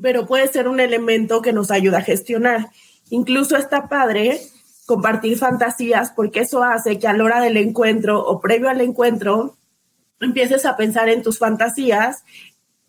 pero 0.01 0.27
puede 0.27 0.49
ser 0.49 0.69
un 0.69 0.81
elemento 0.81 1.43
que 1.43 1.53
nos 1.53 1.71
ayuda 1.71 1.99
a 1.99 2.03
gestionar. 2.03 2.71
Incluso 3.11 3.57
está 3.57 3.89
padre 3.89 4.41
compartir 4.87 5.39
fantasías 5.39 6.11
porque 6.11 6.41
eso 6.41 6.63
hace 6.63 6.99
que 6.99 7.07
a 7.07 7.13
la 7.13 7.25
hora 7.25 7.41
del 7.41 7.57
encuentro 7.57 8.25
o 8.25 8.41
previo 8.41 8.71
al 8.71 8.81
encuentro 8.81 9.57
empieces 10.21 10.65
a 10.65 10.77
pensar 10.77 11.09
en 11.09 11.23
tus 11.23 11.39
fantasías 11.39 12.25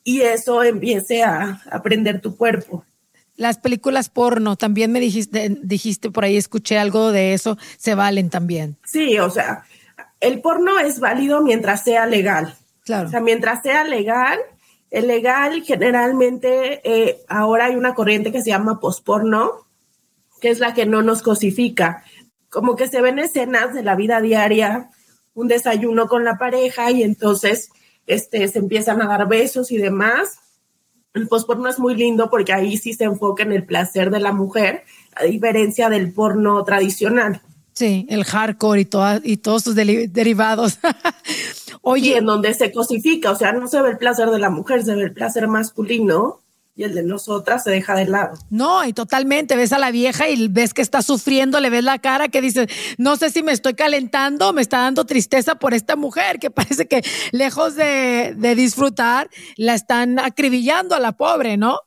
y 0.04 0.22
eso 0.22 0.64
empiece 0.64 1.24
a 1.24 1.62
aprender 1.70 2.22
tu 2.22 2.38
cuerpo. 2.38 2.86
Las 3.36 3.58
películas 3.58 4.10
porno, 4.10 4.56
también 4.56 4.92
me 4.92 5.00
dijiste, 5.00 5.58
dijiste 5.62 6.12
por 6.12 6.26
ahí, 6.26 6.36
escuché 6.36 6.78
algo 6.78 7.12
de 7.12 7.34
eso, 7.34 7.58
se 7.78 7.96
valen 7.96 8.30
también. 8.30 8.78
Sí, 8.84 9.18
o 9.20 9.30
sea, 9.30 9.64
el 10.20 10.42
porno 10.42 10.80
es 10.80 11.00
válido 11.00 11.42
mientras 11.42 11.84
sea 11.84 12.06
legal. 12.06 12.56
Claro. 12.84 13.08
O 13.08 13.12
sea, 13.12 13.22
mientras 13.22 13.62
sea 13.62 13.84
legal, 13.84 14.40
el 14.92 15.08
legal 15.08 15.64
generalmente 15.64 16.82
eh, 16.84 17.22
ahora 17.28 17.66
hay 17.66 17.76
una 17.76 17.94
corriente 17.94 18.32
que 18.32 18.42
se 18.42 18.50
llama 18.50 18.80
posporno, 18.80 19.68
que 20.42 20.50
es 20.50 20.60
la 20.60 20.74
que 20.74 20.86
no 20.86 21.02
nos 21.02 21.22
cosifica. 21.22 22.04
Como 22.50 22.76
que 22.76 22.88
se 22.88 23.02
ven 23.02 23.20
escenas 23.20 23.74
de 23.74 23.84
la 23.84 23.96
vida 23.96 24.22
diaria, 24.22 24.90
un 25.36 25.48
desayuno 25.48 26.08
con 26.08 26.24
la 26.24 26.38
pareja 26.38 26.90
y 26.92 27.04
entonces 27.04 27.70
este, 28.08 28.48
se 28.48 28.60
empiezan 28.60 29.02
a 29.02 29.08
dar 29.08 29.28
besos 29.28 29.72
y 29.72 29.78
demás. 29.78 30.40
El 31.14 31.28
posporno 31.28 31.70
es 31.70 31.80
muy 31.80 31.96
lindo 31.96 32.30
porque 32.30 32.54
ahí 32.54 32.78
sí 32.78 32.94
se 32.94 33.04
enfoca 33.04 33.44
en 33.44 33.52
el 33.52 33.66
placer 33.66 34.10
de 34.10 34.20
la 34.20 34.32
mujer, 34.32 34.84
a 35.16 35.26
diferencia 35.26 35.90
del 35.90 36.12
porno 36.14 36.64
tradicional. 36.64 37.42
Sí, 37.80 38.06
el 38.10 38.26
hardcore 38.26 38.82
y, 38.82 38.90
y 39.24 39.38
todos 39.38 39.64
sus 39.64 39.74
derivados. 39.74 40.80
Oye, 41.82 42.18
en 42.18 42.26
donde 42.26 42.54
se 42.54 42.74
cosifica, 42.74 43.32
o 43.32 43.36
sea, 43.38 43.54
no 43.54 43.70
se 43.70 43.82
ve 43.82 43.92
el 43.92 43.98
placer 43.98 44.30
de 44.32 44.38
la 44.38 44.50
mujer, 44.50 44.84
se 44.84 44.96
ve 44.96 45.04
el 45.04 45.14
placer 45.14 45.48
masculino 45.48 46.42
y 46.76 46.84
el 46.84 46.94
de 46.94 47.04
nosotras 47.04 47.64
se 47.64 47.72
deja 47.72 47.96
de 47.96 48.08
lado. 48.08 48.38
No, 48.50 48.84
y 48.84 48.92
totalmente, 48.92 49.56
ves 49.56 49.72
a 49.72 49.80
la 49.80 49.92
vieja 49.92 50.28
y 50.28 50.50
ves 50.50 50.74
que 50.74 50.82
está 50.82 51.02
sufriendo, 51.02 51.62
le 51.62 51.70
ves 51.70 51.86
la 51.86 52.00
cara 52.00 52.28
que 52.28 52.42
dice, 52.42 52.68
no 52.98 53.16
sé 53.16 53.30
si 53.30 53.44
me 53.44 53.54
estoy 53.54 53.76
calentando, 53.76 54.52
me 54.52 54.62
está 54.62 54.80
dando 54.80 55.06
tristeza 55.06 55.56
por 55.56 55.74
esta 55.74 55.96
mujer, 55.96 56.38
que 56.38 56.52
parece 56.52 56.86
que 56.86 57.02
lejos 57.32 57.76
de, 57.76 58.36
disfrutar, 58.58 59.30
la 59.56 59.74
están 59.74 60.20
acribillando 60.20 60.96
a 60.96 61.00
la 61.00 61.14
pobre, 61.14 61.56
¿no? 61.56 61.80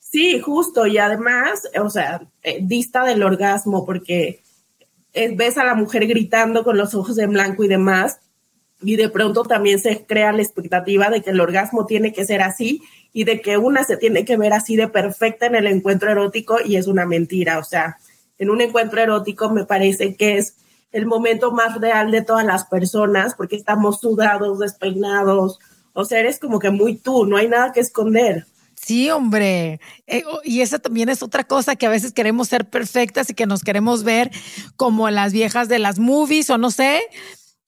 Sí, 0.00 0.38
justo, 0.38 0.86
y 0.86 0.98
además, 0.98 1.62
o 1.82 1.88
sea, 1.88 2.20
eh, 2.42 2.58
dista 2.60 3.04
del 3.04 3.22
orgasmo, 3.22 3.86
porque 3.86 4.43
ves 5.14 5.58
a 5.58 5.64
la 5.64 5.74
mujer 5.74 6.06
gritando 6.06 6.64
con 6.64 6.76
los 6.76 6.94
ojos 6.94 7.18
en 7.18 7.30
blanco 7.30 7.64
y 7.64 7.68
demás, 7.68 8.20
y 8.82 8.96
de 8.96 9.08
pronto 9.08 9.44
también 9.44 9.78
se 9.78 10.04
crea 10.04 10.32
la 10.32 10.42
expectativa 10.42 11.08
de 11.08 11.22
que 11.22 11.30
el 11.30 11.40
orgasmo 11.40 11.86
tiene 11.86 12.12
que 12.12 12.24
ser 12.24 12.42
así 12.42 12.82
y 13.12 13.24
de 13.24 13.40
que 13.40 13.56
una 13.56 13.84
se 13.84 13.96
tiene 13.96 14.24
que 14.24 14.36
ver 14.36 14.52
así 14.52 14.76
de 14.76 14.88
perfecta 14.88 15.46
en 15.46 15.54
el 15.54 15.66
encuentro 15.66 16.10
erótico 16.10 16.58
y 16.62 16.76
es 16.76 16.86
una 16.86 17.06
mentira. 17.06 17.58
O 17.58 17.64
sea, 17.64 17.98
en 18.38 18.50
un 18.50 18.60
encuentro 18.60 19.00
erótico 19.00 19.48
me 19.50 19.64
parece 19.64 20.16
que 20.16 20.36
es 20.36 20.56
el 20.92 21.06
momento 21.06 21.50
más 21.52 21.80
real 21.80 22.10
de 22.10 22.22
todas 22.22 22.44
las 22.44 22.66
personas 22.66 23.34
porque 23.34 23.56
estamos 23.56 24.00
sudados, 24.00 24.58
despeinados. 24.58 25.58
O 25.92 26.04
sea, 26.04 26.20
eres 26.20 26.38
como 26.38 26.58
que 26.58 26.70
muy 26.70 26.96
tú, 26.96 27.24
no 27.24 27.36
hay 27.36 27.48
nada 27.48 27.72
que 27.72 27.80
esconder. 27.80 28.46
Sí, 28.84 29.08
hombre. 29.10 29.80
Eh, 30.06 30.24
y 30.42 30.60
esa 30.60 30.78
también 30.78 31.08
es 31.08 31.22
otra 31.22 31.44
cosa 31.44 31.74
que 31.74 31.86
a 31.86 31.90
veces 31.90 32.12
queremos 32.12 32.48
ser 32.48 32.68
perfectas 32.68 33.30
y 33.30 33.34
que 33.34 33.46
nos 33.46 33.62
queremos 33.62 34.04
ver 34.04 34.30
como 34.76 35.08
las 35.08 35.32
viejas 35.32 35.68
de 35.68 35.78
las 35.78 35.98
movies 35.98 36.50
o 36.50 36.58
no 36.58 36.70
sé 36.70 37.02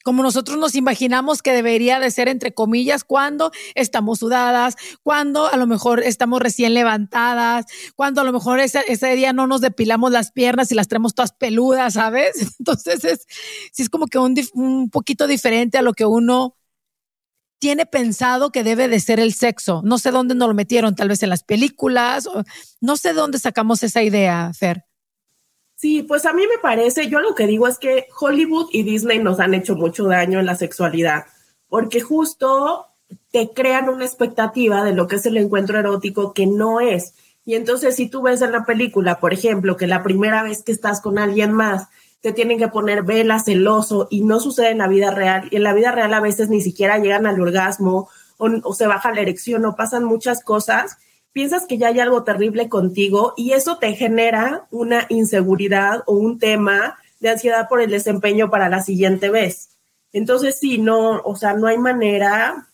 como 0.05 0.23
nosotros 0.23 0.57
nos 0.59 0.77
imaginamos 0.77 1.43
que 1.43 1.53
debería 1.53 1.99
de 1.99 2.13
ser, 2.13 2.29
entre 2.29 2.55
comillas, 2.55 3.03
cuando 3.03 3.51
estamos 3.75 4.21
sudadas, 4.21 4.77
cuando 5.03 5.49
a 5.49 5.57
lo 5.57 5.67
mejor 5.67 6.01
estamos 6.01 6.41
recién 6.41 6.75
levantadas, 6.75 7.67
cuando 7.97 8.21
a 8.21 8.25
lo 8.25 8.33
mejor 8.33 8.61
ese, 8.61 9.17
día 9.17 9.33
no 9.33 9.49
nos 9.49 9.63
depilamos 9.63 10.13
las 10.13 10.31
piernas 10.31 10.71
y 10.71 10.77
las 10.77 10.87
tenemos 10.87 11.17
todas 11.17 11.33
peludas, 11.33 11.95
¿sabes? 11.95 12.37
Entonces 12.61 13.03
es, 13.03 13.27
sí 13.73 13.83
es 13.83 13.89
como 13.89 14.07
que 14.07 14.19
un, 14.19 14.37
un 14.55 14.91
poquito 14.91 15.27
diferente 15.27 15.77
a 15.77 15.83
lo 15.83 15.93
que 15.93 16.05
uno 16.05 16.55
tiene 17.59 17.87
pensado 17.87 18.51
que 18.51 18.65
debe 18.65 18.89
de 18.89 19.01
ser 19.01 19.21
el 19.21 19.33
sexo. 19.33 19.83
No 19.85 19.99
sé 19.99 20.11
dónde 20.11 20.35
nos 20.35 20.49
lo 20.49 20.55
metieron, 20.55 20.95
tal 20.95 21.09
vez 21.09 21.23
en 21.23 21.31
las 21.31 21.43
películas, 21.43 22.29
no 22.81 22.97
sé 22.97 23.13
dónde 23.13 23.39
sacamos 23.39 23.83
esa 23.83 24.03
idea, 24.03 24.53
Fer. 24.55 24.85
Sí, 25.77 26.03
pues 26.03 26.25
a 26.25 26.33
mí 26.33 26.43
me 26.47 26.59
parece, 26.63 27.09
yo 27.09 27.21
lo 27.21 27.35
que 27.35 27.47
digo 27.47 27.69
es 27.69 27.79
que 27.79 28.07
Hollywood 28.19 28.69
y 28.73 28.83
Disney 28.83 29.19
nos 29.19 29.41
han 29.41 29.53
hecho 29.53 29.77
mucho 29.77 30.05
daño 30.05 30.41
en 30.41 30.47
la 30.47 30.57
sexualidad, 30.57 31.27
porque 31.69 32.01
justo 32.01 32.87
te 33.31 33.53
crean 33.53 33.89
una 33.91 34.07
expectativa 34.07 34.83
de 34.85 34.95
lo 34.95 35.07
que 35.07 35.17
es 35.17 35.27
el 35.27 35.37
encuentro 35.37 35.79
erótico 35.79 36.33
que 36.33 36.47
no 36.47 36.81
es. 36.81 37.15
Y 37.45 37.55
entonces 37.55 37.97
si 37.97 38.09
tú 38.09 38.23
ves 38.23 38.41
en 38.41 38.53
la 38.53 38.65
película, 38.65 39.21
por 39.21 39.35
ejemplo, 39.35 39.77
que 39.77 39.87
la 39.87 40.03
primera 40.03 40.43
vez 40.43 40.63
que 40.63 40.73
estás 40.73 41.01
con 41.01 41.19
alguien 41.19 41.53
más, 41.53 41.89
te 42.21 42.33
tienen 42.33 42.59
que 42.59 42.69
poner 42.69 43.03
velas, 43.03 43.45
celoso, 43.45 44.09
y 44.11 44.23
no 44.23 44.41
sucede 44.41 44.71
en 44.71 44.79
la 44.79 44.89
vida 44.89 45.11
real, 45.11 45.49
y 45.51 45.57
en 45.57 45.63
la 45.63 45.75
vida 45.75 45.93
real 45.93 46.13
a 46.15 46.21
veces 46.21 46.49
ni 46.49 46.61
siquiera 46.61 46.99
llegan 46.99 47.27
al 47.27 47.41
orgasmo, 47.41 48.09
o, 48.39 48.51
o 48.63 48.75
se 48.75 48.87
baja 48.87 49.13
la 49.13 49.21
erección, 49.21 49.65
o 49.65 49.77
pasan 49.77 50.05
muchas 50.05 50.43
cosas, 50.43 50.99
piensas 51.37 51.67
que 51.67 51.77
ya 51.77 51.89
hay 51.89 52.01
algo 52.01 52.25
terrible 52.25 52.71
contigo 52.71 53.35
y 53.37 53.53
eso 53.53 53.77
te 53.77 53.93
genera 53.93 54.67
una 54.71 55.05
inseguridad 55.11 56.03
o 56.07 56.15
un 56.15 56.39
tema 56.39 56.97
de 57.21 57.29
ansiedad 57.29 57.69
por 57.69 57.83
el 57.83 57.91
desempeño 57.91 58.51
para 58.51 58.71
la 58.71 58.83
siguiente 58.83 59.29
vez. 59.29 59.77
Entonces, 60.15 60.59
sí, 60.59 60.79
no, 60.79 61.21
o 61.21 61.37
sea, 61.37 61.53
no 61.53 61.67
hay 61.67 61.77
manera, 61.77 62.69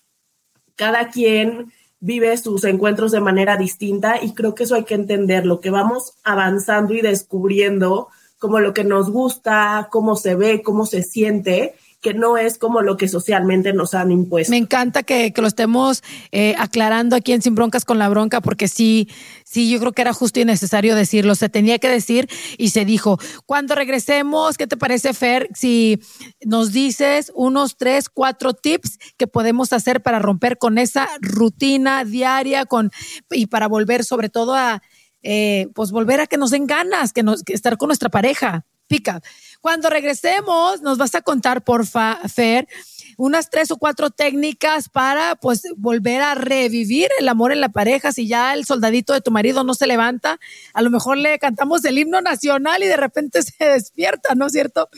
cada 0.77 1.09
quien 1.09 1.73
vive 1.99 2.37
sus 2.37 2.63
encuentros 2.63 3.11
de 3.11 3.21
manera 3.21 3.57
distinta 3.57 4.23
y 4.23 4.33
creo 4.33 4.55
que 4.55 4.63
eso 4.63 4.77
hay 4.77 4.85
que 4.85 4.95
entenderlo, 4.95 5.59
que 5.59 5.71
vamos 5.71 6.15
avanzando 6.23 6.95
y 6.95 7.01
descubriendo 7.01 8.11
como 8.43 8.59
lo 8.59 8.75
que 8.75 8.83
nos 8.83 9.09
gusta, 9.09 9.87
cómo 9.93 10.17
se 10.17 10.35
ve, 10.35 10.63
cómo 10.65 10.85
se 10.85 11.05
siente 11.05 11.77
que 12.01 12.13
no 12.13 12.37
es 12.37 12.59
como 12.59 12.83
lo 12.83 12.97
que 12.97 13.07
socialmente 13.07 13.73
nos 13.73 13.95
han 13.95 14.11
impuesto. 14.11 14.51
Me 14.51 14.57
encanta 14.57 15.05
que, 15.05 15.33
lo 15.37 15.47
estemos 15.47 16.03
eh, 16.33 16.57
aclarando 16.59 17.15
aquí 17.15 17.33
en 17.33 17.41
Sin 17.41 17.55
Broncas 17.55 17.85
con 17.85 18.01
la 18.01 18.09
Bronca, 18.09 18.41
porque 18.41 18.67
sí, 18.67 19.09
sí, 19.45 19.71
yo 19.71 19.79
creo 19.79 19.93
que 19.93 20.03
era 20.03 20.13
justo 20.13 20.41
y 20.41 20.45
necesario 20.45 20.97
decirlo. 20.97 21.37
Se 21.37 21.49
tenía 21.49 21.79
que 21.79 21.89
decir 21.89 22.29
y 22.59 22.71
se 22.71 22.85
dijo. 22.85 23.21
Cuando 23.47 23.77
regresemos, 23.77 24.59
¿qué 24.59 24.67
te 24.67 24.77
parece, 24.77 25.15
Fer? 25.15 25.49
Si 25.55 26.01
nos 26.45 26.73
dices 26.73 27.31
unos 27.37 27.77
tres, 27.77 28.09
cuatro 28.09 28.55
tips 28.55 28.99
que 29.17 29.29
podemos 29.29 29.73
hacer 29.73 30.03
para 30.03 30.19
romper 30.19 30.59
con 30.59 30.79
esa 30.79 31.09
rutina 31.21 32.05
diaria 32.05 32.67
con, 32.67 32.91
y 33.31 33.47
para 33.47 33.69
volver 33.69 34.03
sobre 34.03 34.29
todo 34.29 34.57
a, 34.57 34.83
eh, 35.23 35.69
pues 35.75 35.91
volver 35.91 36.21
a 36.21 36.27
que 36.27 36.37
nos 36.37 36.51
den 36.51 36.67
ganas, 36.67 37.13
que, 37.13 37.23
nos, 37.23 37.43
que 37.43 37.53
estar 37.53 37.77
con 37.79 37.89
nuestra 37.89 38.09
pareja. 38.09 38.65
Pica. 38.89 39.23
Cuando 39.61 39.89
regresemos, 39.89 40.83
nos 40.83 40.99
vas 40.99 41.15
a 41.15 41.23
contar, 41.23 41.63
porfa, 41.63 42.19
Fer, 42.29 42.69
unas 43.17 43.49
tres 43.49 43.71
o 43.71 43.77
cuatro 43.77 44.11
técnicas 44.11 44.89
para 44.89 45.37
pues 45.37 45.63
volver 45.77 46.21
a 46.21 46.35
revivir 46.35 47.09
el 47.19 47.29
amor 47.29 47.53
en 47.53 47.61
la 47.61 47.69
pareja. 47.71 48.13
Si 48.13 48.27
ya 48.27 48.55
el 48.55 48.67
soldadito 48.67 49.13
de 49.13 49.21
tu 49.21 49.31
marido 49.31 49.65
no 49.65 49.75
se 49.75 49.87
levanta, 49.87 50.39
a 50.75 50.83
lo 50.83 50.91
mejor 50.91 51.17
le 51.17 51.39
cantamos 51.39 51.85
el 51.85 51.99
himno 51.99 52.21
nacional 52.21 52.83
y 52.83 52.87
de 52.87 52.97
repente 52.97 53.43
se 53.43 53.65
despierta, 53.65 54.35
¿no 54.35 54.47
es 54.47 54.53
cierto? 54.53 54.89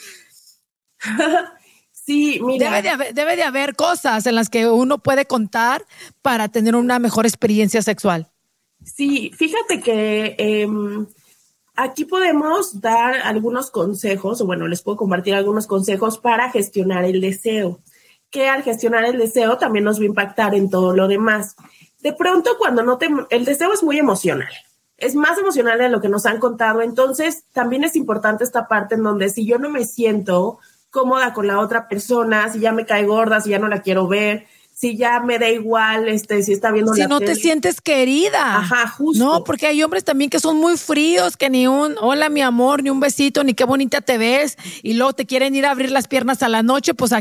Sí, 2.07 2.39
mira. 2.43 2.67
Debe 2.67 2.83
de, 2.83 2.89
haber, 2.91 3.15
debe 3.15 3.35
de 3.35 3.45
haber 3.45 3.77
cosas 3.77 4.27
en 4.27 4.35
las 4.35 4.51
que 4.51 4.69
uno 4.69 4.99
puede 4.99 5.25
contar 5.25 5.87
para 6.21 6.49
tener 6.49 6.77
una 6.77 6.99
mejor 6.99 7.25
experiencia 7.25 7.81
sexual. 7.81 8.31
Sí, 8.85 9.33
fíjate 9.35 9.81
que 9.81 10.37
em, 10.39 11.07
Aquí 11.77 12.05
podemos 12.05 12.81
dar 12.81 13.17
algunos 13.25 13.73
consejos, 13.73 14.41
o 14.41 14.47
bueno, 14.47 14.69
les 14.69 14.83
puedo 14.83 14.97
compartir 14.97 15.35
algunos 15.35 15.67
consejos 15.67 16.19
para 16.19 16.51
gestionar 16.51 17.05
el 17.05 17.21
deseo, 17.21 17.81
que 18.31 18.49
al 18.49 18.63
gestionar 18.63 19.05
el 19.05 19.19
deseo 19.19 19.59
también 19.59 19.85
nos 19.85 19.99
va 19.99 20.05
a 20.05 20.07
impactar 20.07 20.55
en 20.55 20.71
todo 20.71 20.95
lo 20.95 21.09
demás. 21.09 21.57
De 22.01 22.13
pronto, 22.13 22.53
cuando 22.59 22.85
no 22.85 22.97
te, 22.97 23.09
el 23.31 23.45
deseo 23.45 23.73
es 23.73 23.83
muy 23.83 23.99
emocional, 23.99 24.51
es 24.99 25.17
más 25.17 25.37
emocional 25.37 25.81
de 25.81 25.89
lo 25.89 26.01
que 26.01 26.09
nos 26.09 26.27
han 26.27 26.39
contado, 26.39 26.81
entonces 26.81 27.43
también 27.53 27.83
es 27.83 27.97
importante 27.97 28.45
esta 28.45 28.69
parte 28.69 28.95
en 28.95 29.03
donde 29.03 29.29
si 29.29 29.45
yo 29.45 29.59
no 29.59 29.69
me 29.69 29.85
siento 29.85 30.61
cómoda 30.91 31.33
con 31.33 31.49
la 31.49 31.59
otra 31.59 31.89
persona, 31.89 32.53
si 32.53 32.61
ya 32.61 32.71
me 32.71 32.87
cae 32.87 33.05
gorda, 33.05 33.41
si 33.41 33.51
ya 33.51 33.59
no 33.59 33.67
la 33.67 33.83
quiero 33.83 34.07
ver, 34.07 34.47
si 34.75 34.97
ya 34.97 35.21
me 35.21 35.39
da 35.39 35.49
igual, 35.49 36.09
este, 36.09 36.43
si 36.43 36.53
está 36.53 36.73
viendo 36.73 36.93
si 36.95 37.07
no 37.07 37.21
te 37.21 37.37
sientes 37.37 37.81
querida. 37.81 38.57
Ajá, 38.57 38.89
justo. 38.89 39.25
No, 39.25 39.45
porque 39.45 39.69
hay 39.69 39.81
hombres 39.85 40.03
también 40.03 40.31
que 40.31 40.41
son 40.41 40.57
muy 40.57 40.77
fríos, 40.77 41.37
que 41.37 41.49
ni 41.49 41.69
un 41.69 41.95
hola 42.01 42.29
mi 42.29 42.43
amor, 42.43 42.83
ni 42.83 42.91
un 42.91 42.99
besito, 42.99 43.45
ni 43.45 43.55
qué 43.55 43.65
bonita 43.65 44.01
te 44.01 44.19
ves, 44.19 44.59
y 44.83 44.95
luego 44.95 45.13
te 45.13 45.27
quieren 45.27 45.55
ir 45.55 45.65
a 45.65 45.71
abrir 45.71 45.93
las 45.93 46.09
piernas 46.09 46.43
a 46.43 46.49
la 46.49 46.65
noche, 46.65 46.93
pues 46.93 47.13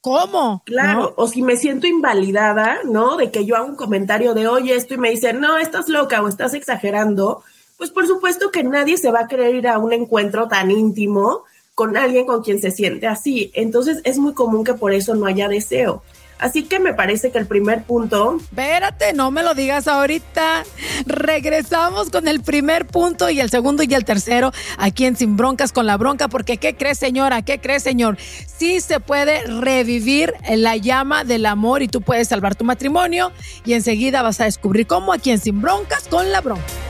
¿cómo? 0.00 0.62
Claro, 0.64 1.12
o 1.16 1.26
si 1.26 1.42
me 1.42 1.56
siento 1.56 1.88
invalidada, 1.88 2.78
¿no? 2.84 3.16
De 3.16 3.32
que 3.32 3.44
yo 3.44 3.56
hago 3.56 3.66
un 3.66 3.76
comentario 3.76 4.32
de 4.32 4.46
oye 4.46 4.76
esto 4.76 4.94
y 4.94 4.98
me 4.98 5.10
dicen, 5.10 5.40
no, 5.40 5.58
estás 5.58 5.88
loca 5.88 6.22
o 6.22 6.28
estás 6.28 6.54
exagerando, 6.54 7.42
pues 7.76 7.90
por 7.90 8.06
supuesto 8.06 8.52
que 8.52 8.62
nadie 8.62 8.96
se 8.96 9.10
va 9.10 9.20
a 9.20 9.26
querer 9.26 9.56
ir 9.56 9.66
a 9.66 9.78
un 9.78 9.92
encuentro 9.92 10.46
tan 10.46 10.70
íntimo 10.70 11.42
con 11.74 11.96
alguien 11.96 12.24
con 12.26 12.42
quien 12.42 12.60
se 12.60 12.70
siente 12.70 13.08
así. 13.08 13.50
Entonces 13.54 14.00
es 14.04 14.18
muy 14.18 14.34
común 14.34 14.62
que 14.62 14.74
por 14.74 14.92
eso 14.92 15.16
no 15.16 15.26
haya 15.26 15.48
deseo. 15.48 16.02
Así 16.40 16.64
que 16.64 16.78
me 16.80 16.94
parece 16.94 17.30
que 17.30 17.38
el 17.38 17.46
primer 17.46 17.84
punto... 17.84 18.38
Espérate, 18.40 19.12
no 19.12 19.30
me 19.30 19.42
lo 19.42 19.54
digas 19.54 19.86
ahorita. 19.86 20.64
Regresamos 21.04 22.08
con 22.08 22.28
el 22.28 22.40
primer 22.40 22.86
punto 22.86 23.28
y 23.28 23.40
el 23.40 23.50
segundo 23.50 23.82
y 23.82 23.92
el 23.92 24.06
tercero 24.06 24.50
aquí 24.78 25.04
en 25.04 25.16
Sin 25.16 25.36
Broncas 25.36 25.70
con 25.72 25.86
la 25.86 25.98
Bronca, 25.98 26.28
porque 26.28 26.56
¿qué 26.56 26.74
crees 26.74 26.98
señora? 26.98 27.42
¿Qué 27.42 27.60
crees 27.60 27.82
señor? 27.82 28.16
Sí 28.46 28.80
se 28.80 29.00
puede 29.00 29.42
revivir 29.42 30.32
la 30.48 30.76
llama 30.76 31.24
del 31.24 31.44
amor 31.44 31.82
y 31.82 31.88
tú 31.88 32.00
puedes 32.00 32.28
salvar 32.28 32.54
tu 32.54 32.64
matrimonio 32.64 33.32
y 33.66 33.74
enseguida 33.74 34.22
vas 34.22 34.40
a 34.40 34.44
descubrir 34.44 34.86
cómo 34.86 35.12
aquí 35.12 35.30
en 35.30 35.40
Sin 35.40 35.60
Broncas 35.60 36.08
con 36.08 36.32
la 36.32 36.40
Bronca. 36.40 36.89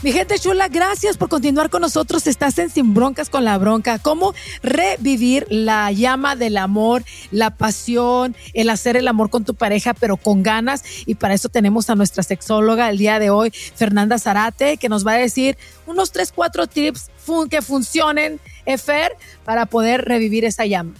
Mi 0.00 0.12
gente 0.12 0.38
chula, 0.38 0.68
gracias 0.68 1.16
por 1.16 1.28
continuar 1.28 1.70
con 1.70 1.82
nosotros. 1.82 2.28
Estás 2.28 2.56
en 2.60 2.70
Sin 2.70 2.94
Broncas 2.94 3.30
con 3.30 3.44
la 3.44 3.58
Bronca. 3.58 3.98
Cómo 3.98 4.32
revivir 4.62 5.44
la 5.50 5.90
llama 5.90 6.36
del 6.36 6.56
amor, 6.56 7.02
la 7.32 7.50
pasión, 7.50 8.36
el 8.54 8.70
hacer 8.70 8.96
el 8.96 9.08
amor 9.08 9.28
con 9.28 9.44
tu 9.44 9.56
pareja, 9.56 9.94
pero 9.94 10.16
con 10.16 10.44
ganas. 10.44 10.84
Y 11.04 11.16
para 11.16 11.34
eso 11.34 11.48
tenemos 11.48 11.90
a 11.90 11.96
nuestra 11.96 12.22
sexóloga 12.22 12.88
el 12.90 12.98
día 12.98 13.18
de 13.18 13.30
hoy, 13.30 13.50
Fernanda 13.50 14.20
Zarate, 14.20 14.76
que 14.76 14.88
nos 14.88 15.04
va 15.04 15.14
a 15.14 15.18
decir 15.18 15.58
unos 15.84 16.12
tres, 16.12 16.30
cuatro 16.30 16.68
tips 16.68 17.10
que 17.50 17.60
funcionen, 17.60 18.38
Efer, 18.66 19.16
para 19.44 19.66
poder 19.66 20.04
revivir 20.04 20.44
esa 20.44 20.64
llama. 20.64 20.94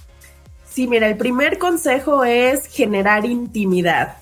Sí, 0.69 0.89
mira, 0.89 1.07
el 1.07 1.17
primer 1.17 1.59
consejo 1.59 2.25
es 2.25 2.67
generar 2.67 3.25
intimidad 3.27 4.17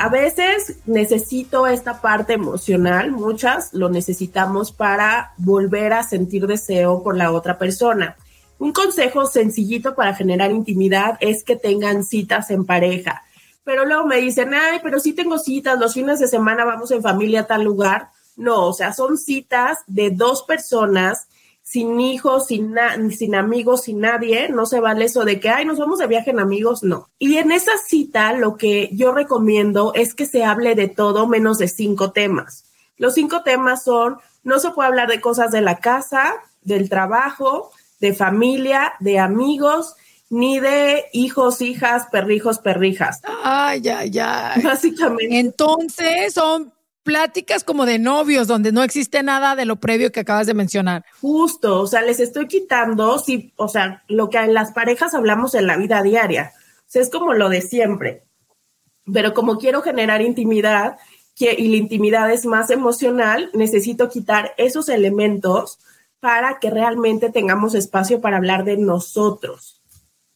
a 0.00 0.08
veces 0.08 0.78
necesito 0.86 1.66
esta 1.66 2.00
parte 2.00 2.32
emocional, 2.32 3.12
muchas 3.12 3.74
lo 3.74 3.90
necesitamos 3.90 4.72
para 4.72 5.34
volver 5.36 5.92
a 5.92 6.02
sentir 6.02 6.46
deseo 6.46 7.02
por 7.02 7.18
la 7.18 7.32
otra 7.32 7.58
persona. 7.58 8.16
Un 8.58 8.72
consejo 8.72 9.26
sencillito 9.26 9.94
para 9.94 10.14
generar 10.14 10.52
intimidad 10.52 11.18
es 11.20 11.44
que 11.44 11.54
tengan 11.54 12.02
citas 12.02 12.50
en 12.50 12.64
pareja. 12.64 13.24
Pero 13.62 13.84
luego 13.84 14.06
me 14.06 14.16
dicen, 14.16 14.54
ay, 14.54 14.80
pero 14.82 15.00
sí 15.00 15.12
tengo 15.12 15.38
citas, 15.38 15.78
los 15.78 15.92
fines 15.92 16.18
de 16.18 16.28
semana 16.28 16.64
vamos 16.64 16.90
en 16.92 17.02
familia 17.02 17.40
a 17.40 17.46
tal 17.46 17.62
lugar. 17.62 18.08
No, 18.36 18.68
o 18.68 18.72
sea, 18.72 18.94
son 18.94 19.18
citas 19.18 19.80
de 19.86 20.08
dos 20.08 20.44
personas 20.44 21.28
sin 21.62 22.00
hijos, 22.00 22.46
sin, 22.46 22.74
sin 23.10 23.34
amigos, 23.34 23.82
sin 23.82 24.00
nadie, 24.00 24.48
no 24.48 24.66
se 24.66 24.80
vale 24.80 25.04
eso 25.04 25.24
de 25.24 25.38
que, 25.38 25.50
ay, 25.50 25.64
nos 25.64 25.78
vamos 25.78 25.98
de 25.98 26.06
viaje 26.06 26.30
en 26.30 26.40
amigos, 26.40 26.82
no. 26.82 27.08
Y 27.18 27.36
en 27.36 27.52
esa 27.52 27.72
cita 27.86 28.32
lo 28.32 28.56
que 28.56 28.90
yo 28.92 29.12
recomiendo 29.12 29.92
es 29.94 30.14
que 30.14 30.26
se 30.26 30.44
hable 30.44 30.74
de 30.74 30.88
todo 30.88 31.26
menos 31.26 31.58
de 31.58 31.68
cinco 31.68 32.10
temas. 32.12 32.64
Los 32.96 33.14
cinco 33.14 33.42
temas 33.42 33.84
son, 33.84 34.18
no 34.42 34.58
se 34.58 34.70
puede 34.70 34.88
hablar 34.88 35.08
de 35.08 35.20
cosas 35.20 35.52
de 35.52 35.60
la 35.60 35.78
casa, 35.78 36.34
del 36.62 36.88
trabajo, 36.88 37.70
de 38.00 38.14
familia, 38.14 38.94
de 39.00 39.18
amigos, 39.18 39.94
ni 40.28 40.60
de 40.60 41.04
hijos, 41.12 41.60
hijas, 41.60 42.06
perrijos, 42.10 42.58
perrijas. 42.58 43.20
Ay, 43.44 43.88
ay, 43.88 44.18
ay. 44.18 44.62
Básicamente. 44.62 45.38
Entonces 45.38 46.32
son 46.32 46.72
pláticas 47.02 47.64
como 47.64 47.86
de 47.86 47.98
novios, 47.98 48.46
donde 48.46 48.72
no 48.72 48.82
existe 48.82 49.22
nada 49.22 49.56
de 49.56 49.64
lo 49.64 49.76
previo 49.76 50.12
que 50.12 50.20
acabas 50.20 50.46
de 50.46 50.54
mencionar. 50.54 51.04
Justo, 51.20 51.80
o 51.80 51.86
sea, 51.86 52.02
les 52.02 52.20
estoy 52.20 52.46
quitando, 52.46 53.18
sí, 53.18 53.52
o 53.56 53.68
sea, 53.68 54.02
lo 54.08 54.30
que 54.30 54.38
en 54.38 54.54
las 54.54 54.72
parejas 54.72 55.14
hablamos 55.14 55.54
en 55.54 55.66
la 55.66 55.76
vida 55.76 56.02
diaria. 56.02 56.52
O 56.54 56.84
sea, 56.86 57.02
es 57.02 57.10
como 57.10 57.34
lo 57.34 57.48
de 57.48 57.62
siempre. 57.62 58.24
Pero 59.12 59.34
como 59.34 59.58
quiero 59.58 59.82
generar 59.82 60.22
intimidad 60.22 60.98
que, 61.34 61.54
y 61.56 61.68
la 61.68 61.76
intimidad 61.76 62.30
es 62.30 62.46
más 62.46 62.70
emocional, 62.70 63.50
necesito 63.54 64.08
quitar 64.08 64.52
esos 64.58 64.88
elementos 64.88 65.78
para 66.20 66.58
que 66.58 66.70
realmente 66.70 67.30
tengamos 67.30 67.74
espacio 67.74 68.20
para 68.20 68.36
hablar 68.36 68.64
de 68.64 68.76
nosotros. 68.76 69.79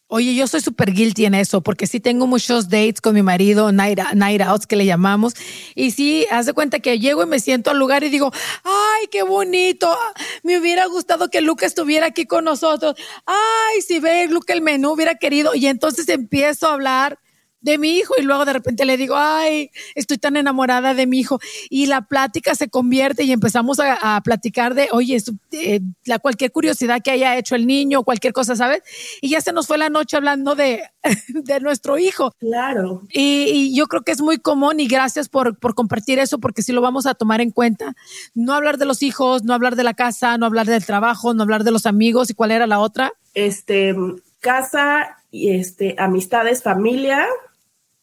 Oye, 0.09 0.35
yo 0.35 0.47
soy 0.47 0.61
súper 0.61 0.93
guilty 0.93 1.25
en 1.25 1.35
eso, 1.35 1.63
porque 1.63 1.87
sí 1.87 1.99
tengo 1.99 2.27
muchos 2.27 2.69
dates 2.69 3.01
con 3.01 3.15
mi 3.15 3.23
marido, 3.23 3.73
night, 3.73 3.99
night 4.15 4.43
outs 4.43 4.67
que 4.67 4.77
le 4.77 4.85
llamamos, 4.85 5.33
y 5.75 5.93
sí, 5.93 6.27
haz 6.31 6.45
de 6.45 6.53
cuenta 6.53 6.79
que 6.79 6.99
llego 6.99 7.23
y 7.23 7.27
me 7.27 7.41
siento 7.41 7.71
al 7.71 7.79
lugar 7.79 8.05
y 8.05 8.11
digo, 8.11 8.31
ay, 8.65 9.07
qué 9.11 9.23
bonito, 9.23 9.97
me 10.43 10.59
hubiera 10.59 10.85
gustado 10.87 11.31
que 11.31 11.41
Luca 11.41 11.65
estuviera 11.65 12.09
aquí 12.09 12.27
con 12.27 12.45
nosotros, 12.45 12.97
ay, 13.25 13.81
si 13.81 13.99
ve 13.99 14.29
Luca 14.29 14.53
el 14.53 14.61
menú 14.61 14.93
hubiera 14.93 15.15
querido, 15.15 15.55
y 15.55 15.69
entonces 15.69 16.07
empiezo 16.11 16.69
a 16.69 16.75
hablar 16.75 17.19
de 17.65 17.79
mi 17.79 17.97
hijo 17.97 18.15
y 18.19 18.23
luego 18.23 18.45
de 18.45 18.53
repente 18.53 18.85
le 18.85 18.99
digo, 18.99 19.15
ay, 19.17 19.71
estoy 19.95 20.19
tan 20.19 20.37
enamorada 20.37 20.93
de 20.93 21.07
mi 21.07 21.19
hijo 21.19 21.41
y 21.71 21.87
la 21.87 22.03
plática 22.03 22.55
se 22.55 22.69
convierte 22.69 23.25
y 23.25 23.33
empezamos 23.33 23.81
a, 23.81 24.21
platicar 24.23 24.75
de, 24.75 24.89
oye, 24.93 25.17
eh, 25.53 25.81
la 26.05 26.19
cualquier 26.19 26.53
curiosidad 26.53 27.01
que 27.03 27.11
haya 27.11 27.37
hecho 27.39 27.55
el 27.55 27.67
niño, 27.67 28.05
cualquier 28.05 28.35
cosa, 28.35 28.55
¿sabes? 28.55 28.83
Y 29.23 29.31
ya 29.31 29.41
se 29.41 29.53
nos 29.53 29.67
fue 29.67 29.79
la 29.79 29.89
noche 29.89 30.17
hablando 30.17 30.55
de, 30.55 30.83
de 31.29 31.61
nuestro 31.61 31.99
hijo. 31.99 32.33
Claro. 32.39 33.03
Y, 33.11 33.75
yo 33.75 33.87
creo 33.87 34.03
que 34.03 34.13
es 34.13 34.21
muy 34.21 34.39
común 34.39 34.79
y 34.79 34.87
gracias 34.87 35.31
por, 35.31 35.59
por 35.59 35.75
compartir 35.75 36.19
eso 36.19 36.39
porque 36.39 36.63
sí 36.63 36.73
lo 36.73 36.83
vamos 36.83 37.07
a 37.07 37.15
tomar 37.15 37.41
en 37.41 37.51
cuenta. 37.51 37.95
No 38.35 38.53
hablar 38.53 38.77
de 38.77 38.85
los 38.85 39.03
hijos, 39.03 39.43
no 39.43 39.55
hablar 39.55 39.75
de 39.75 39.85
la 39.85 39.95
casa, 39.95 40.37
no 40.37 40.45
hablar 40.45 40.67
del 40.67 40.85
trabajo, 40.85 41.33
no 41.33 41.43
hablar 41.43 41.65
de 41.65 41.71
los 41.71 41.87
amigos 41.87 42.29
y 42.29 42.35
cuál 42.35 42.51
era 42.51 42.67
la 42.67 42.79
otra. 42.79 43.13
Este, 43.33 43.97
casa, 44.41 45.17
y 45.31 45.57
este, 45.57 45.97
amistades, 45.99 46.63
familia 46.63 47.27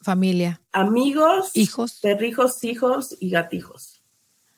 familia. 0.01 0.61
Amigos, 0.71 1.51
hijos, 1.53 1.99
perrijos, 2.01 2.63
hijos 2.63 3.15
y 3.19 3.29
gatijos. 3.29 4.01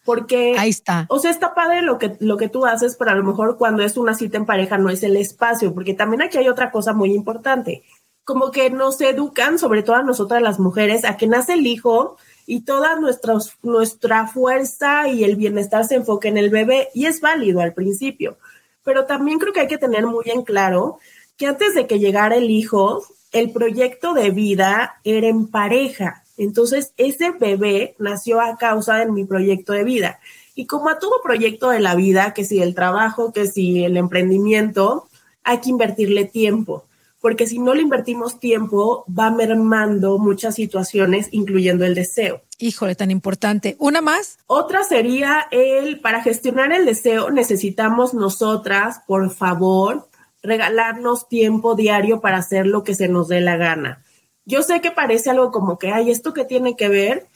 Porque 0.05 0.55
ahí 0.57 0.69
está. 0.69 1.05
O 1.09 1.19
sea, 1.19 1.31
está 1.31 1.53
padre 1.53 1.81
lo 1.81 1.97
que, 1.97 2.17
lo 2.19 2.35
que 2.35 2.49
tú 2.49 2.65
haces, 2.65 2.95
pero 2.97 3.11
a 3.11 3.15
lo 3.15 3.23
mejor 3.23 3.57
cuando 3.57 3.83
es 3.83 3.95
una 3.95 4.13
cita 4.13 4.37
en 4.37 4.45
pareja 4.45 4.77
no 4.77 4.89
es 4.89 5.01
el 5.03 5.15
espacio, 5.15 5.73
porque 5.73 5.93
también 5.93 6.21
aquí 6.21 6.37
hay 6.37 6.49
otra 6.49 6.71
cosa 6.71 6.93
muy 6.93 7.13
importante. 7.13 7.83
Como 8.25 8.51
que 8.51 8.69
nos 8.69 8.99
educan, 9.01 9.59
sobre 9.59 9.83
todo 9.83 9.95
a 9.97 10.03
nosotras 10.03 10.41
las 10.41 10.59
mujeres, 10.59 11.05
a 11.05 11.17
que 11.17 11.27
nace 11.27 11.53
el 11.53 11.67
hijo 11.67 12.17
y 12.45 12.61
toda 12.61 12.99
nuestra, 12.99 13.35
nuestra 13.61 14.27
fuerza 14.27 15.07
y 15.07 15.23
el 15.23 15.35
bienestar 15.35 15.85
se 15.85 15.95
enfoque 15.95 16.27
en 16.27 16.37
el 16.37 16.49
bebé 16.49 16.89
y 16.93 17.05
es 17.05 17.21
válido 17.21 17.61
al 17.61 17.73
principio. 17.73 18.37
Pero 18.83 19.05
también 19.05 19.39
creo 19.39 19.53
que 19.53 19.61
hay 19.61 19.67
que 19.67 19.77
tener 19.77 20.05
muy 20.05 20.25
en 20.25 20.43
claro 20.43 20.99
que 21.37 21.47
antes 21.47 21.73
de 21.75 21.87
que 21.87 21.99
llegara 21.99 22.35
el 22.35 22.49
hijo, 22.49 23.03
el 23.33 23.51
proyecto 23.51 24.13
de 24.13 24.29
vida 24.29 24.99
era 25.03 25.27
en 25.27 25.47
pareja. 25.47 26.23
Entonces, 26.37 26.93
ese 26.97 27.31
bebé 27.31 27.95
nació 27.99 28.39
a 28.41 28.57
causa 28.57 28.97
de 28.97 29.11
mi 29.11 29.25
proyecto 29.25 29.73
de 29.73 29.83
vida. 29.83 30.19
Y 30.55 30.67
como 30.67 30.89
a 30.89 30.99
todo 30.99 31.21
proyecto 31.23 31.69
de 31.69 31.79
la 31.79 31.95
vida, 31.95 32.33
que 32.33 32.45
si 32.45 32.61
el 32.61 32.75
trabajo, 32.75 33.33
que 33.33 33.47
si 33.47 33.83
el 33.83 33.97
emprendimiento, 33.97 35.07
hay 35.43 35.59
que 35.59 35.69
invertirle 35.69 36.25
tiempo, 36.25 36.85
porque 37.21 37.47
si 37.47 37.57
no 37.57 37.73
le 37.73 37.81
invertimos 37.81 38.39
tiempo, 38.39 39.05
va 39.07 39.31
mermando 39.31 40.17
muchas 40.19 40.55
situaciones, 40.55 41.29
incluyendo 41.31 41.85
el 41.85 41.95
deseo. 41.95 42.41
Híjole, 42.59 42.95
tan 42.95 43.11
importante. 43.11 43.75
¿Una 43.79 44.01
más? 44.01 44.37
Otra 44.45 44.83
sería 44.83 45.47
el, 45.51 45.99
para 46.01 46.21
gestionar 46.21 46.71
el 46.71 46.85
deseo 46.85 47.31
necesitamos 47.31 48.13
nosotras, 48.13 49.01
por 49.07 49.29
favor, 49.31 50.07
regalarnos 50.43 51.29
tiempo 51.29 51.75
diario 51.75 52.21
para 52.21 52.37
hacer 52.37 52.67
lo 52.67 52.83
que 52.83 52.93
se 52.93 53.07
nos 53.07 53.29
dé 53.29 53.41
la 53.41 53.57
gana. 53.57 54.03
Yo 54.45 54.61
sé 54.61 54.81
que 54.81 54.91
parece 54.91 55.29
algo 55.29 55.51
como 55.51 55.79
que, 55.79 55.91
ay, 55.91 56.11
¿esto 56.11 56.33
qué 56.33 56.43
tiene 56.43 56.75
que 56.75 56.89
ver? 56.89 57.27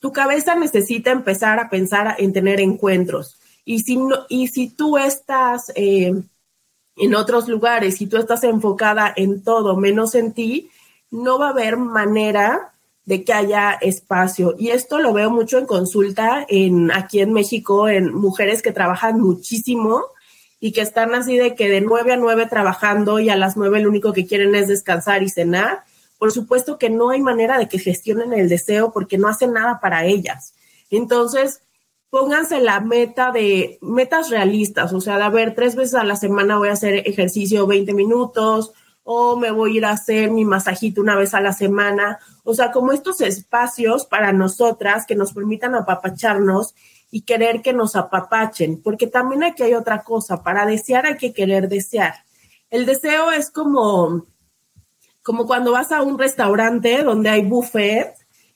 Tu 0.00 0.12
cabeza 0.12 0.56
necesita 0.56 1.12
empezar 1.12 1.60
a 1.60 1.70
pensar 1.70 2.16
en 2.18 2.32
tener 2.32 2.60
encuentros. 2.60 3.38
Y 3.64 3.80
si, 3.80 3.98
y 4.28 4.48
si 4.48 4.68
tú 4.68 4.98
estás 4.98 5.72
eh, 5.76 6.12
en 6.96 7.14
otros 7.14 7.48
lugares, 7.48 8.00
y 8.00 8.06
tú 8.06 8.16
estás 8.16 8.42
enfocada 8.44 9.12
en 9.16 9.42
todo 9.42 9.76
menos 9.76 10.14
en 10.14 10.32
ti, 10.32 10.70
no 11.10 11.38
va 11.38 11.48
a 11.48 11.50
haber 11.50 11.76
manera 11.76 12.72
de 13.04 13.22
que 13.22 13.32
haya 13.32 13.72
espacio. 13.80 14.56
Y 14.58 14.70
esto 14.70 14.98
lo 14.98 15.12
veo 15.12 15.30
mucho 15.30 15.58
en 15.58 15.66
consulta 15.66 16.44
en, 16.48 16.90
aquí 16.90 17.20
en 17.20 17.32
México, 17.32 17.88
en 17.88 18.12
mujeres 18.12 18.62
que 18.62 18.72
trabajan 18.72 19.20
muchísimo 19.20 20.02
y 20.66 20.72
que 20.72 20.80
están 20.80 21.14
así 21.14 21.36
de 21.36 21.54
que 21.54 21.68
de 21.68 21.80
nueve 21.80 22.12
a 22.12 22.16
nueve 22.16 22.46
trabajando 22.50 23.20
y 23.20 23.30
a 23.30 23.36
las 23.36 23.56
nueve 23.56 23.78
lo 23.78 23.88
único 23.88 24.12
que 24.12 24.26
quieren 24.26 24.52
es 24.56 24.66
descansar 24.66 25.22
y 25.22 25.28
cenar. 25.28 25.84
Por 26.18 26.32
supuesto 26.32 26.76
que 26.76 26.90
no 26.90 27.10
hay 27.10 27.22
manera 27.22 27.56
de 27.56 27.68
que 27.68 27.78
gestionen 27.78 28.32
el 28.32 28.48
deseo 28.48 28.90
porque 28.90 29.16
no 29.16 29.28
hacen 29.28 29.52
nada 29.52 29.78
para 29.78 30.06
ellas. 30.06 30.54
Entonces, 30.90 31.62
pónganse 32.10 32.58
la 32.58 32.80
meta 32.80 33.30
de 33.30 33.78
metas 33.80 34.28
realistas, 34.28 34.92
o 34.92 35.00
sea, 35.00 35.18
de 35.18 35.42
a 35.44 35.54
tres 35.54 35.76
veces 35.76 35.94
a 35.94 36.02
la 36.02 36.16
semana 36.16 36.58
voy 36.58 36.70
a 36.70 36.72
hacer 36.72 37.08
ejercicio 37.08 37.68
20 37.68 37.92
minutos 37.94 38.72
o 39.04 39.36
me 39.36 39.52
voy 39.52 39.74
a 39.74 39.76
ir 39.76 39.84
a 39.84 39.90
hacer 39.90 40.32
mi 40.32 40.44
masajito 40.44 41.00
una 41.00 41.14
vez 41.14 41.32
a 41.34 41.40
la 41.40 41.52
semana. 41.52 42.18
O 42.42 42.54
sea, 42.54 42.72
como 42.72 42.90
estos 42.90 43.20
espacios 43.20 44.04
para 44.04 44.32
nosotras 44.32 45.06
que 45.06 45.14
nos 45.14 45.32
permitan 45.32 45.76
apapacharnos 45.76 46.74
y 47.16 47.22
querer 47.22 47.62
que 47.62 47.72
nos 47.72 47.96
apapachen, 47.96 48.82
porque 48.82 49.06
también 49.06 49.42
aquí 49.42 49.62
hay 49.62 49.72
otra 49.72 50.04
cosa, 50.04 50.42
para 50.42 50.66
desear 50.66 51.06
hay 51.06 51.16
que 51.16 51.32
querer 51.32 51.66
desear. 51.66 52.12
El 52.68 52.84
deseo 52.84 53.32
es 53.32 53.50
como, 53.50 54.26
como 55.22 55.46
cuando 55.46 55.72
vas 55.72 55.92
a 55.92 56.02
un 56.02 56.18
restaurante 56.18 57.02
donde 57.02 57.30
hay 57.30 57.40
buffet 57.40 58.12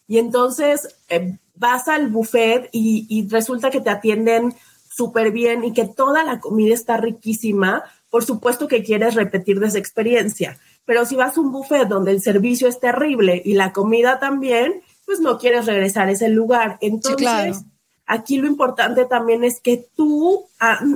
y 0.07 0.19
entonces 0.19 0.95
eh, 1.09 1.39
vas 1.55 1.89
al 1.89 2.09
buffet 2.09 2.69
y, 2.71 3.07
y 3.09 3.27
resulta 3.31 3.71
que 3.71 3.81
te 3.81 3.89
atienden 3.89 4.55
súper 4.95 5.33
bien 5.33 5.65
y 5.65 5.73
que 5.73 5.87
toda 5.87 6.23
la 6.23 6.39
comida 6.39 6.75
está 6.75 6.99
riquísima, 6.99 7.85
por 8.11 8.27
supuesto 8.27 8.69
que 8.69 8.85
quieres 8.85 9.15
repetir 9.15 9.59
de 9.59 9.69
esa 9.69 9.79
experiencia. 9.79 10.59
Pero 10.85 11.07
si 11.07 11.17
vas 11.17 11.39
a 11.39 11.41
un 11.41 11.51
buffet 11.51 11.89
donde 11.89 12.11
el 12.11 12.21
servicio 12.21 12.69
es 12.69 12.79
terrible 12.79 13.41
y 13.43 13.55
la 13.55 13.73
comida 13.73 14.19
también, 14.19 14.83
pues 15.07 15.19
no 15.19 15.39
quieres 15.39 15.65
regresar 15.65 16.09
a 16.09 16.13
ese 16.13 16.29
lugar. 16.29 16.77
Entonces, 16.83 17.65
aquí 18.11 18.39
lo 18.39 18.49
importante 18.49 19.05
también 19.05 19.45
es 19.45 19.61
que 19.61 19.89
tú, 19.95 20.47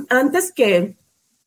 antes 0.09 0.51
que 0.51 0.95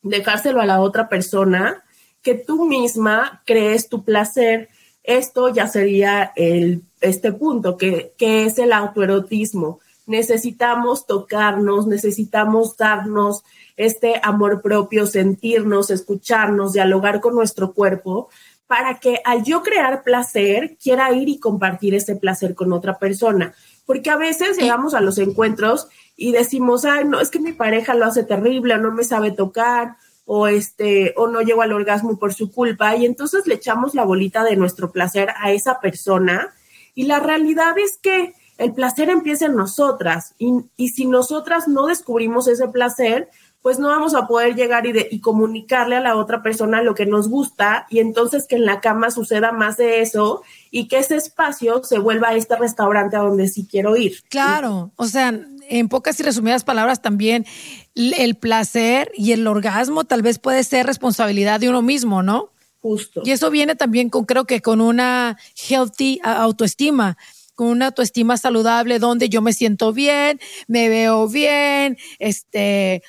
dejárselo 0.02 0.62
a 0.62 0.66
la 0.66 0.80
otra 0.80 1.10
persona, 1.10 1.84
que 2.22 2.34
tú 2.34 2.66
misma 2.66 3.42
crees 3.44 3.88
tu 3.88 4.02
placer. 4.02 4.70
Esto 5.04 5.50
ya 5.50 5.68
sería 5.68 6.32
el, 6.36 6.82
este 7.02 7.32
punto, 7.32 7.76
que, 7.76 8.14
que 8.16 8.46
es 8.46 8.58
el 8.58 8.72
autoerotismo. 8.72 9.80
Necesitamos 10.06 11.06
tocarnos, 11.06 11.86
necesitamos 11.86 12.78
darnos 12.78 13.44
este 13.76 14.20
amor 14.22 14.62
propio, 14.62 15.06
sentirnos, 15.06 15.90
escucharnos, 15.90 16.72
dialogar 16.72 17.20
con 17.20 17.34
nuestro 17.34 17.74
cuerpo, 17.74 18.30
para 18.68 19.00
que 19.00 19.20
al 19.24 19.42
yo 19.42 19.62
crear 19.62 20.04
placer, 20.04 20.76
quiera 20.80 21.10
ir 21.12 21.28
y 21.28 21.40
compartir 21.40 21.94
ese 21.94 22.16
placer 22.16 22.54
con 22.54 22.72
otra 22.72 22.98
persona. 22.98 23.54
Porque 23.86 24.10
a 24.10 24.16
veces 24.16 24.58
llegamos 24.58 24.92
a 24.92 25.00
los 25.00 25.16
encuentros 25.16 25.88
y 26.16 26.32
decimos, 26.32 26.84
ay, 26.84 27.06
no, 27.06 27.18
es 27.18 27.30
que 27.30 27.40
mi 27.40 27.54
pareja 27.54 27.94
lo 27.94 28.04
hace 28.04 28.24
terrible, 28.24 28.74
o 28.74 28.78
no 28.78 28.92
me 28.92 29.04
sabe 29.04 29.30
tocar, 29.30 29.96
o 30.26 30.48
este, 30.48 31.14
o 31.16 31.28
no 31.28 31.40
llego 31.40 31.62
al 31.62 31.72
orgasmo 31.72 32.18
por 32.18 32.34
su 32.34 32.52
culpa, 32.52 32.94
y 32.94 33.06
entonces 33.06 33.46
le 33.46 33.54
echamos 33.54 33.94
la 33.94 34.04
bolita 34.04 34.44
de 34.44 34.56
nuestro 34.56 34.92
placer 34.92 35.30
a 35.40 35.50
esa 35.52 35.80
persona. 35.80 36.52
Y 36.94 37.04
la 37.04 37.20
realidad 37.20 37.78
es 37.78 37.96
que 37.96 38.34
el 38.58 38.74
placer 38.74 39.08
empieza 39.08 39.46
en 39.46 39.56
nosotras, 39.56 40.34
y, 40.38 40.52
y 40.76 40.90
si 40.90 41.06
nosotras 41.06 41.68
no 41.68 41.86
descubrimos 41.86 42.48
ese 42.48 42.68
placer, 42.68 43.30
pues 43.68 43.78
no 43.78 43.88
vamos 43.88 44.14
a 44.14 44.26
poder 44.26 44.54
llegar 44.54 44.86
y, 44.86 44.94
y, 45.10 45.20
comunicarle 45.20 45.96
a 45.96 46.00
la 46.00 46.16
otra 46.16 46.42
persona 46.42 46.80
lo 46.80 46.94
que 46.94 47.04
nos 47.04 47.28
gusta 47.28 47.86
y 47.90 47.98
entonces 47.98 48.46
que 48.46 48.56
en 48.56 48.64
la 48.64 48.80
cama 48.80 49.10
suceda 49.10 49.52
más 49.52 49.76
de 49.76 50.00
eso 50.00 50.40
y 50.70 50.88
que 50.88 50.96
ese 50.96 51.16
espacio 51.16 51.84
se 51.84 51.98
vuelva 51.98 52.28
a 52.28 52.34
este 52.34 52.56
restaurante 52.56 53.16
a 53.16 53.20
donde 53.20 53.46
sí 53.46 53.68
quiero 53.70 53.94
ir. 53.94 54.22
Claro, 54.30 54.90
o 54.96 55.04
sea, 55.04 55.38
en 55.68 55.88
pocas 55.90 56.18
y 56.18 56.22
resumidas 56.22 56.64
palabras 56.64 57.02
también 57.02 57.44
el 57.94 58.36
placer 58.36 59.12
y 59.14 59.32
el 59.32 59.46
orgasmo 59.46 60.04
tal 60.04 60.22
vez 60.22 60.38
puede 60.38 60.64
ser 60.64 60.86
responsabilidad 60.86 61.60
de 61.60 61.68
uno 61.68 61.82
mismo, 61.82 62.22
¿no? 62.22 62.48
Justo. 62.80 63.20
Y 63.22 63.32
eso 63.32 63.50
viene 63.50 63.76
también 63.76 64.08
con 64.08 64.24
creo 64.24 64.46
que 64.46 64.62
con 64.62 64.80
una 64.80 65.36
healthy 65.68 66.22
autoestima 66.24 67.18
con 67.54 67.66
una 67.66 67.86
autoestima 67.86 68.36
saludable 68.36 69.00
donde 69.00 69.28
yo 69.28 69.42
me 69.42 69.52
siento 69.52 69.92
bien, 69.92 70.38
me 70.68 70.88
veo 70.88 71.26
bien, 71.26 71.98
este, 72.20 73.02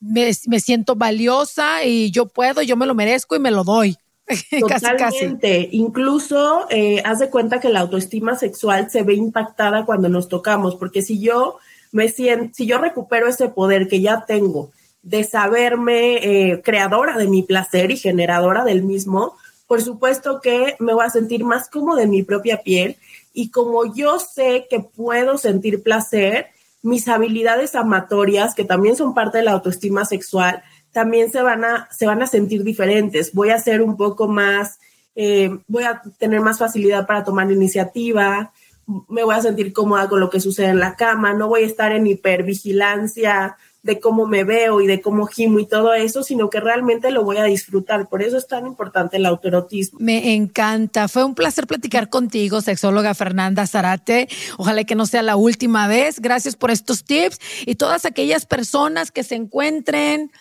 me, 0.00 0.60
siento 0.60 0.94
valiosa 0.96 1.84
y 1.84 2.10
yo 2.10 2.26
puedo, 2.26 2.62
yo 2.62 2.76
me 2.76 2.86
lo 2.86 2.94
merezco 2.94 3.36
y 3.36 3.40
me 3.40 3.50
lo 3.50 3.64
doy. 3.64 3.96
Totalmente. 4.60 5.68
Incluso 5.72 6.66
eh, 6.70 7.02
haz 7.04 7.18
de 7.18 7.30
cuenta 7.30 7.60
que 7.60 7.70
la 7.70 7.80
autoestima 7.80 8.36
sexual 8.36 8.90
se 8.90 9.02
ve 9.02 9.14
impactada 9.14 9.86
cuando 9.86 10.08
nos 10.08 10.28
tocamos, 10.28 10.76
porque 10.76 11.02
si 11.02 11.18
yo 11.18 11.58
me 11.92 12.08
siento, 12.08 12.54
si 12.54 12.66
yo 12.66 12.78
recupero 12.78 13.26
ese 13.26 13.48
poder 13.48 13.88
que 13.88 14.00
ya 14.00 14.24
tengo 14.26 14.70
de 15.02 15.24
saberme 15.24 16.16
eh, 16.16 16.62
creadora 16.62 17.16
de 17.16 17.28
mi 17.28 17.42
placer 17.42 17.90
y 17.90 17.96
generadora 17.96 18.64
del 18.64 18.82
mismo, 18.82 19.36
por 19.66 19.82
supuesto 19.82 20.40
que 20.40 20.76
me 20.78 20.92
voy 20.92 21.04
a 21.04 21.10
sentir 21.10 21.44
más 21.44 21.68
como 21.68 21.96
de 21.96 22.06
mi 22.06 22.22
propia 22.22 22.62
piel 22.62 22.96
y 23.32 23.50
como 23.50 23.94
yo 23.94 24.18
sé 24.18 24.66
que 24.68 24.80
puedo 24.80 25.38
sentir 25.38 25.82
placer, 25.82 26.48
mis 26.82 27.08
habilidades 27.08 27.74
amatorias, 27.74 28.54
que 28.54 28.64
también 28.64 28.96
son 28.96 29.14
parte 29.14 29.38
de 29.38 29.44
la 29.44 29.52
autoestima 29.52 30.04
sexual, 30.04 30.62
también 30.92 31.30
se 31.30 31.42
van 31.42 31.64
a, 31.64 31.88
se 31.90 32.06
van 32.06 32.22
a 32.22 32.26
sentir 32.26 32.64
diferentes. 32.64 33.32
Voy 33.32 33.50
a 33.50 33.58
ser 33.58 33.82
un 33.82 33.96
poco 33.96 34.28
más, 34.28 34.78
eh, 35.14 35.58
voy 35.66 35.84
a 35.84 36.02
tener 36.18 36.40
más 36.40 36.58
facilidad 36.58 37.06
para 37.06 37.24
tomar 37.24 37.50
iniciativa, 37.50 38.52
me 39.08 39.22
voy 39.22 39.34
a 39.34 39.42
sentir 39.42 39.72
cómoda 39.72 40.08
con 40.08 40.20
lo 40.20 40.30
que 40.30 40.40
sucede 40.40 40.68
en 40.68 40.78
la 40.78 40.96
cama, 40.96 41.34
no 41.34 41.48
voy 41.48 41.62
a 41.62 41.66
estar 41.66 41.92
en 41.92 42.06
hipervigilancia 42.06 43.56
de 43.82 44.00
cómo 44.00 44.26
me 44.26 44.44
veo 44.44 44.80
y 44.80 44.86
de 44.86 45.00
cómo 45.00 45.26
gimo 45.26 45.60
y 45.60 45.66
todo 45.66 45.94
eso, 45.94 46.22
sino 46.22 46.50
que 46.50 46.60
realmente 46.60 47.10
lo 47.10 47.24
voy 47.24 47.36
a 47.36 47.44
disfrutar. 47.44 48.08
Por 48.08 48.22
eso 48.22 48.36
es 48.36 48.46
tan 48.46 48.66
importante 48.66 49.16
el 49.16 49.26
autoerotismo. 49.26 49.98
Me 50.00 50.34
encanta. 50.34 51.08
Fue 51.08 51.24
un 51.24 51.34
placer 51.34 51.66
platicar 51.66 52.08
contigo, 52.08 52.60
sexóloga 52.60 53.14
Fernanda 53.14 53.66
Zarate. 53.66 54.28
Ojalá 54.56 54.84
que 54.84 54.94
no 54.94 55.06
sea 55.06 55.22
la 55.22 55.36
última 55.36 55.86
vez. 55.86 56.20
Gracias 56.20 56.56
por 56.56 56.70
estos 56.70 57.04
tips 57.04 57.38
y 57.66 57.76
todas 57.76 58.04
aquellas 58.04 58.46
personas 58.46 59.10
que 59.10 59.22
se 59.22 59.36
encuentren 59.36 60.32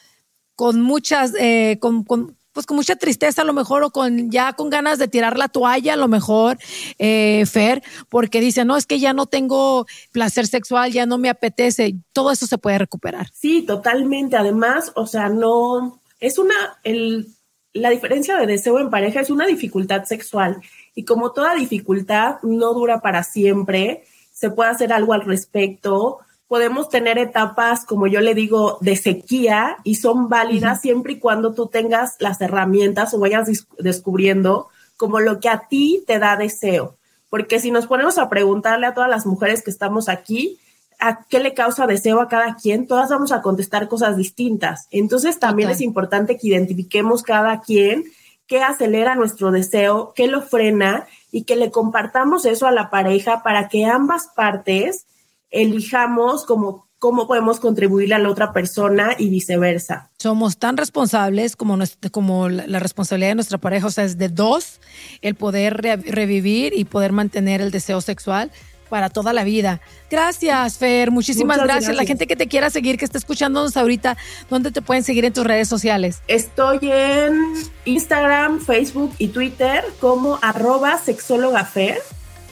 con 0.55 0.81
muchas, 0.81 1.33
eh, 1.39 1.77
con, 1.79 2.03
con 2.03 2.36
pues 2.57 2.65
con 2.65 2.75
mucha 2.75 2.95
tristeza 2.95 3.43
a 3.43 3.45
lo 3.45 3.53
mejor 3.53 3.83
o 3.83 3.91
con 3.91 4.31
ya 4.31 4.53
con 4.53 4.71
ganas 4.71 4.97
de 4.97 5.07
tirar 5.07 5.37
la 5.37 5.47
toalla 5.47 5.93
a 5.93 5.95
lo 5.95 6.07
mejor, 6.07 6.57
eh, 6.97 7.45
Fer, 7.45 7.83
porque 8.09 8.41
dice, 8.41 8.65
no, 8.65 8.77
es 8.77 8.87
que 8.87 8.97
ya 8.97 9.13
no 9.13 9.27
tengo 9.27 9.85
placer 10.11 10.47
sexual, 10.47 10.91
ya 10.91 11.05
no 11.05 11.19
me 11.19 11.29
apetece, 11.29 11.97
todo 12.13 12.31
eso 12.31 12.47
se 12.47 12.57
puede 12.57 12.79
recuperar. 12.79 13.27
Sí, 13.31 13.61
totalmente. 13.61 14.37
Además, 14.37 14.91
o 14.95 15.05
sea, 15.05 15.29
no, 15.29 16.01
es 16.19 16.39
una, 16.39 16.55
el, 16.83 17.27
la 17.73 17.91
diferencia 17.91 18.35
de 18.37 18.47
deseo 18.47 18.79
en 18.79 18.89
pareja 18.89 19.21
es 19.21 19.29
una 19.29 19.45
dificultad 19.45 20.05
sexual 20.05 20.59
y 20.95 21.05
como 21.05 21.33
toda 21.33 21.53
dificultad 21.53 22.37
no 22.41 22.73
dura 22.73 23.01
para 23.01 23.21
siempre, 23.21 24.03
se 24.33 24.49
puede 24.49 24.71
hacer 24.71 24.91
algo 24.91 25.13
al 25.13 25.21
respecto 25.21 26.21
podemos 26.47 26.89
tener 26.89 27.17
etapas, 27.17 27.85
como 27.85 28.07
yo 28.07 28.21
le 28.21 28.33
digo, 28.33 28.77
de 28.81 28.95
sequía 28.95 29.77
y 29.83 29.95
son 29.95 30.29
válidas 30.29 30.81
siempre 30.81 31.13
y 31.13 31.19
cuando 31.19 31.53
tú 31.53 31.67
tengas 31.67 32.15
las 32.19 32.39
herramientas 32.41 33.13
o 33.13 33.19
vayas 33.19 33.67
descubriendo 33.77 34.69
como 34.95 35.19
lo 35.19 35.39
que 35.39 35.49
a 35.49 35.67
ti 35.67 36.03
te 36.07 36.19
da 36.19 36.37
deseo. 36.37 36.95
Porque 37.29 37.59
si 37.59 37.71
nos 37.71 37.87
ponemos 37.87 38.17
a 38.17 38.29
preguntarle 38.29 38.87
a 38.87 38.93
todas 38.93 39.09
las 39.09 39.25
mujeres 39.25 39.61
que 39.61 39.71
estamos 39.71 40.07
aquí, 40.07 40.59
a 40.99 41.25
qué 41.25 41.39
le 41.39 41.53
causa 41.53 41.85
deseo 41.85 42.21
a 42.21 42.29
cada 42.29 42.55
quien, 42.55 42.87
todas 42.87 43.09
vamos 43.09 43.31
a 43.31 43.41
contestar 43.41 43.87
cosas 43.87 44.17
distintas. 44.17 44.87
Entonces 44.89 45.39
también 45.39 45.69
es 45.69 45.81
importante 45.81 46.37
que 46.37 46.47
identifiquemos 46.47 47.23
cada 47.23 47.59
quien 47.61 48.05
qué 48.47 48.63
acelera 48.63 49.15
nuestro 49.15 49.51
deseo, 49.51 50.13
qué 50.15 50.27
lo 50.27 50.41
frena 50.41 51.05
y 51.31 51.43
que 51.43 51.57
le 51.57 51.69
compartamos 51.69 52.45
eso 52.45 52.65
a 52.65 52.71
la 52.71 52.89
pareja 52.89 53.43
para 53.43 53.67
que 53.67 53.85
ambas 53.85 54.29
partes 54.33 55.06
elijamos 55.51 56.45
como 56.45 56.87
cómo 56.99 57.27
podemos 57.27 57.59
contribuirle 57.59 58.15
a 58.15 58.19
la 58.19 58.29
otra 58.29 58.53
persona 58.53 59.15
y 59.17 59.29
viceversa. 59.29 60.09
Somos 60.17 60.57
tan 60.57 60.77
responsables 60.77 61.55
como, 61.55 61.77
como 62.11 62.49
la, 62.49 62.79
responsabilidad 62.79 63.31
de 63.31 63.35
nuestra 63.35 63.57
pareja, 63.57 63.87
o 63.87 63.91
sea, 63.91 64.03
es 64.03 64.17
de 64.17 64.29
dos 64.29 64.79
el 65.21 65.35
poder 65.35 65.81
revivir 65.81 66.73
y 66.75 66.85
poder 66.85 67.11
mantener 67.11 67.61
el 67.61 67.71
deseo 67.71 68.01
sexual 68.01 68.51
para 68.89 69.09
toda 69.09 69.33
la 69.33 69.43
vida. 69.43 69.81
Gracias, 70.09 70.77
Fer. 70.77 71.11
Muchísimas 71.11 71.61
gracias. 71.61 71.95
La 71.95 72.05
gente 72.05 72.25
que 72.25 72.37
te 72.37 72.47
quiera 72.47 72.69
seguir, 72.69 72.97
que 72.97 73.05
está 73.05 73.17
escuchándonos 73.17 73.75
ahorita, 73.75 74.17
¿dónde 74.49 74.71
te 74.71 74.81
pueden 74.81 75.03
seguir 75.03 75.25
en 75.25 75.33
tus 75.33 75.45
redes 75.45 75.67
sociales? 75.67 76.21
Estoy 76.27 76.79
en 76.83 77.53
Instagram, 77.85 78.61
Facebook 78.61 79.13
y 79.17 79.27
Twitter 79.27 79.83
como 79.99 80.39
arroba 80.41 80.97
sexólogafer, 80.97 82.01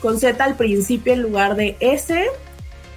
con 0.01 0.19
Z 0.19 0.43
al 0.43 0.55
principio 0.55 1.13
en 1.13 1.21
lugar 1.21 1.55
de 1.55 1.77
S 1.79 2.25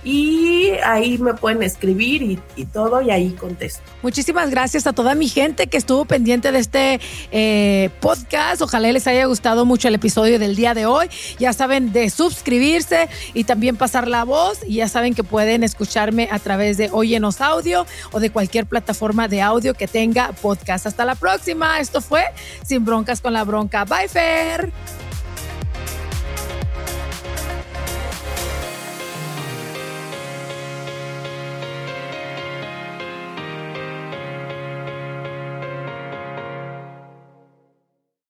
y 0.05 0.71
ahí 0.85 1.19
me 1.19 1.35
pueden 1.35 1.63
escribir 1.63 2.41
y, 2.57 2.65
todo 2.67 3.03
y 3.03 3.11
ahí 3.11 3.31
contesto. 3.31 3.81
Muchísimas 4.03 4.51
gracias 4.51 4.87
a 4.87 4.93
toda 4.93 5.15
mi 5.15 5.29
gente 5.29 5.67
que 5.67 5.77
estuvo 5.77 6.05
pendiente 6.05 6.53
de 6.53 6.59
este 6.59 7.01
eh, 7.33 7.91
podcast. 8.01 8.63
Ojalá 8.63 8.91
les 8.93 9.07
haya 9.07 9.27
gustado 9.27 9.65
mucho 9.65 9.89
el 9.89 9.95
episodio 9.95 10.39
del 10.39 10.55
día 10.55 10.75
de 10.75 10.87
hoy. 10.87 11.09
Ya 11.39 11.53
saben 11.53 11.93
de 11.93 12.11
suscribirse 12.11 13.09
y 13.35 13.45
también 13.45 13.77
pasar 13.77 14.09
la 14.09 14.25
voz. 14.25 14.61
Y 14.67 14.77
ya 14.77 14.89
saben 14.89 15.15
que 15.15 15.25
pueden 15.25 15.65
escucharme 15.65 16.29
a 16.31 16.39
través 16.39 16.77
de 16.77 16.91
Oyenos 16.93 17.41
Audio 17.41 17.87
o 18.13 18.21
de 18.21 18.31
cualquier 18.31 18.67
plataforma 18.67 19.29
de 19.29 19.43
audio 19.43 19.75
que 19.75 19.89
tenga 19.89 20.33
podcast. 20.33 20.87
Hasta 20.87 21.05
la 21.05 21.17
próxima. 21.17 21.81
Esto 21.81 22.01
fue 22.01 22.25
Sin 22.65 22.85
Broncas 22.85 23.21
con 23.21 23.33
la 23.33 23.45
Bronca. 23.45 23.85
Bye, 23.85 24.09
Fer. 24.09 24.73